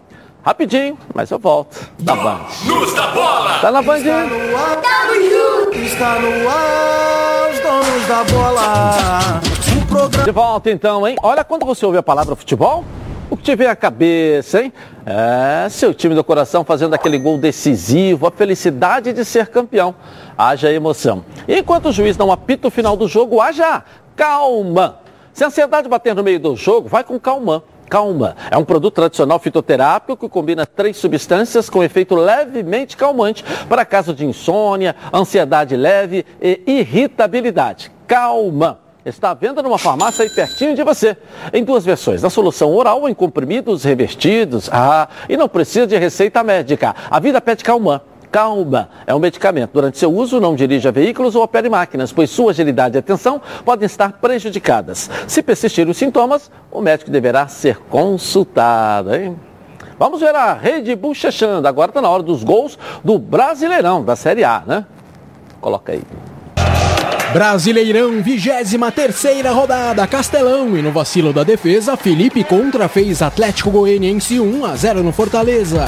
[0.49, 1.91] Rapidinho, mas eu volto.
[1.99, 2.41] Da Band.
[2.65, 3.59] Luz da bola!
[3.59, 3.99] Tá na Band?
[3.99, 4.71] Está no ar,
[5.93, 9.41] está no ar, os donos da bola.
[9.77, 10.25] O programa...
[10.25, 11.17] De volta então, hein?
[11.23, 12.83] Olha quando você ouve a palavra futebol,
[13.29, 14.73] o que te vem à cabeça, hein?
[15.05, 19.95] É, seu time do coração fazendo aquele gol decisivo, a felicidade de ser campeão.
[20.39, 21.27] Haja emoção.
[21.47, 23.85] E enquanto o juiz não apita o final do jogo, haja
[24.17, 25.01] calma.
[25.35, 27.63] Se a ansiedade bater no meio do jogo, vai com calma.
[27.89, 28.37] Calma.
[28.51, 34.15] É um produto tradicional fitoterápico que combina três substâncias com efeito levemente calmante para casos
[34.15, 37.91] de insônia, ansiedade leve e irritabilidade.
[38.07, 38.81] Calma.
[39.05, 41.17] Está à venda numa farmácia aí pertinho de você.
[41.53, 44.69] Em duas versões, na solução oral ou em comprimidos revestidos.
[44.71, 46.95] Ah, e não precisa de receita médica.
[47.11, 48.03] A vida pede calma.
[48.31, 49.71] Calma, é um medicamento.
[49.73, 53.87] Durante seu uso, não dirija veículos ou opere máquinas, pois sua agilidade e atenção podem
[53.87, 55.11] estar prejudicadas.
[55.27, 59.15] Se persistirem os sintomas, o médico deverá ser consultado.
[59.15, 59.37] Hein?
[59.99, 61.67] Vamos ver a Rede Buchechando.
[61.67, 64.87] Agora está na hora dos gols do Brasileirão, da Série A, né?
[65.61, 66.03] Coloca aí.
[67.33, 74.41] Brasileirão, 23 terceira rodada, Castelão e no vacilo da defesa, Felipe Contra fez Atlético Goianiense
[74.41, 75.87] 1 a 0 no Fortaleza.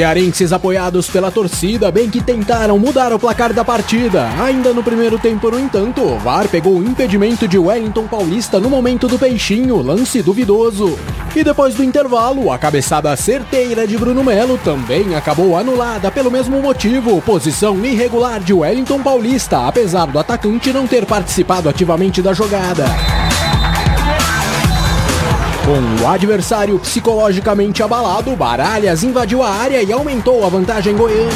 [0.00, 4.30] Cearenses apoiados pela torcida bem que tentaram mudar o placar da partida.
[4.42, 8.70] Ainda no primeiro tempo, no entanto, o VAR pegou o impedimento de Wellington Paulista no
[8.70, 10.98] momento do peixinho, lance duvidoso.
[11.36, 16.62] E depois do intervalo, a cabeçada certeira de Bruno Melo também acabou anulada pelo mesmo
[16.62, 22.86] motivo, posição irregular de Wellington Paulista, apesar do atacante não ter participado ativamente da jogada.
[25.64, 31.30] Com o adversário psicologicamente abalado, Baralhas invadiu a área e aumentou a vantagem goiana.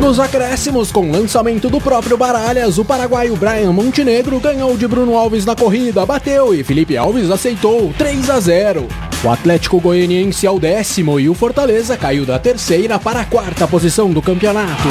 [0.00, 5.44] Nos acréscimos, com lançamento do próprio Baralhas, o paraguaio Brian Montenegro ganhou de Bruno Alves
[5.44, 8.88] na corrida, bateu e Felipe Alves aceitou 3 a 0.
[9.24, 13.66] O Atlético Goianiense é o décimo e o Fortaleza caiu da terceira para a quarta
[13.66, 14.88] posição do campeonato.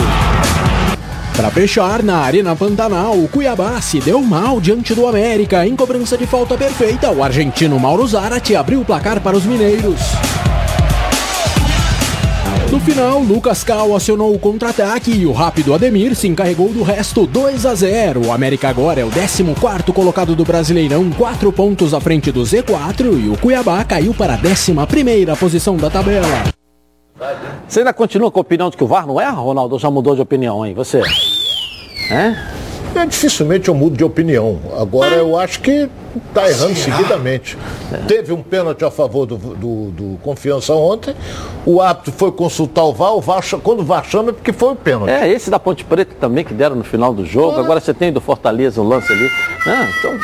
[1.37, 5.67] Para fechar, na Arena Pantanal, o Cuiabá se deu mal diante do América.
[5.67, 10.01] Em cobrança de falta perfeita, o argentino Mauro Zarate abriu o placar para os mineiros.
[12.71, 17.27] No final, Lucas Cal acionou o contra-ataque e o rápido Ademir se encarregou do resto
[17.27, 18.25] 2 a 0.
[18.25, 19.43] O América agora é o 14
[19.93, 24.37] colocado do Brasileirão, 4 pontos à frente do Z4 e o Cuiabá caiu para a
[24.37, 24.73] 11
[25.39, 26.57] posição da tabela.
[27.67, 29.77] Você ainda continua com a opinião de que o VAR não erra, Ronaldo?
[29.77, 30.73] Já mudou de opinião, hein?
[30.73, 31.01] Você?
[32.09, 32.57] É?
[32.95, 34.59] É, dificilmente eu mudo de opinião.
[34.79, 35.89] Agora eu acho que
[36.29, 37.57] está errando seguidamente.
[38.07, 41.13] Teve um pênalti a favor do, do, do, Confiança ontem.
[41.65, 44.71] O árbitro foi consultar o VAR, o VAR quando o VAR chama é porque foi
[44.71, 45.11] o pênalti.
[45.11, 47.59] É, esse da Ponte Preta também que deram no final do jogo.
[47.59, 49.29] Agora você tem do Fortaleza um lance ali.
[49.67, 50.17] Ah, então.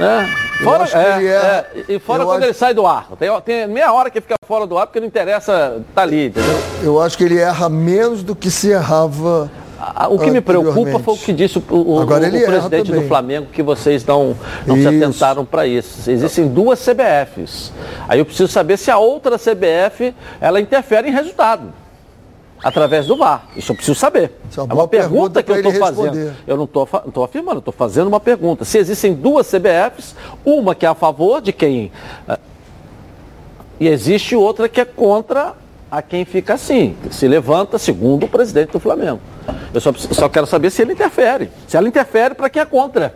[0.00, 2.46] É, fora, é, é, e fora quando acho...
[2.46, 3.08] ele sai do ar.
[3.18, 6.58] Tem, tem, meia hora que fica fora do ar porque não interessa tá ali, entendeu?
[6.82, 9.50] Eu acho que ele erra menos do que se errava.
[10.10, 13.62] O que me preocupa foi o que disse o, o, o presidente do Flamengo, que
[13.62, 16.10] vocês não, não se atentaram para isso.
[16.10, 17.72] Existem duas CBFs.
[18.08, 21.72] Aí eu preciso saber se a outra CBF ela interfere em resultado
[22.62, 23.46] através do VAR.
[23.56, 24.30] Isso eu preciso saber.
[24.56, 26.36] É uma, é uma pergunta, pergunta que eu estou fazendo.
[26.46, 28.64] Eu não estou afirmando, estou fazendo uma pergunta.
[28.64, 30.14] Se existem duas CBFs,
[30.44, 31.90] uma que é a favor de quem.
[32.28, 32.38] Uh,
[33.80, 35.54] e existe outra que é contra
[35.92, 39.20] a quem fica assim, se levanta segundo o presidente do Flamengo.
[39.74, 41.50] Eu só, só quero saber se ele interfere.
[41.68, 43.14] Se ela interfere, para quem é contra?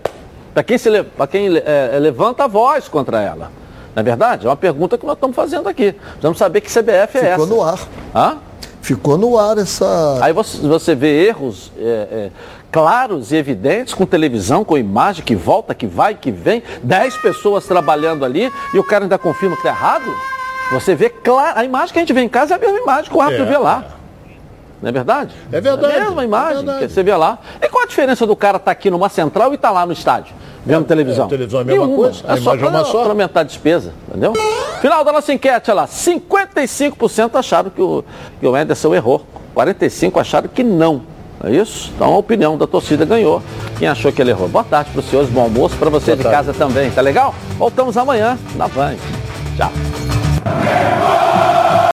[0.53, 0.91] Para quem, se,
[1.31, 3.51] quem é, levanta a voz contra ela.
[3.95, 4.47] Não é verdade?
[4.47, 5.93] É uma pergunta que nós estamos fazendo aqui.
[5.93, 7.39] Precisamos saber que CBF é Ficou essa.
[7.39, 7.79] Ficou no ar.
[8.14, 8.39] Hã?
[8.83, 10.18] Ficou no ar essa.
[10.22, 12.31] Aí você, você vê erros é, é,
[12.70, 17.64] claros e evidentes com televisão, com imagem que volta, que vai, que vem, dez pessoas
[17.64, 20.14] trabalhando ali e o cara ainda confirma que está errado.
[20.73, 21.59] Você vê claro.
[21.59, 23.45] A imagem que a gente vê em casa é a mesma imagem que o árbitro
[23.45, 23.49] é.
[23.49, 23.85] vê lá.
[24.83, 25.35] Não é verdade?
[25.51, 25.95] É verdade.
[25.95, 27.39] É a mesma imagem é que você vê lá.
[27.62, 29.87] E qual a diferença do cara estar tá aqui numa central e estar tá lá
[29.87, 31.27] no estádio, vendo é, televisão?
[31.27, 32.05] É, televisão é a mesma Nenhuma.
[32.05, 32.23] coisa.
[32.29, 33.09] É a só para só.
[33.09, 34.35] aumentar a despesa, entendeu?
[34.81, 35.89] Final da nossa enquete, olha lá.
[35.89, 38.05] 55% acharam que o,
[38.39, 39.25] que o Anderson errou.
[39.57, 41.03] 45% acharam que não.
[41.43, 41.93] É isso?
[41.95, 43.43] Então a opinião da torcida ganhou.
[43.79, 44.49] Quem achou que ele errou?
[44.49, 46.37] Boa tarde para os senhores, bom almoço para você Boa de tarde.
[46.37, 46.91] casa também.
[46.91, 47.35] Tá legal?
[47.59, 48.95] Voltamos amanhã na Van.
[49.57, 50.16] Tchau.
[50.67, 51.56] Denver!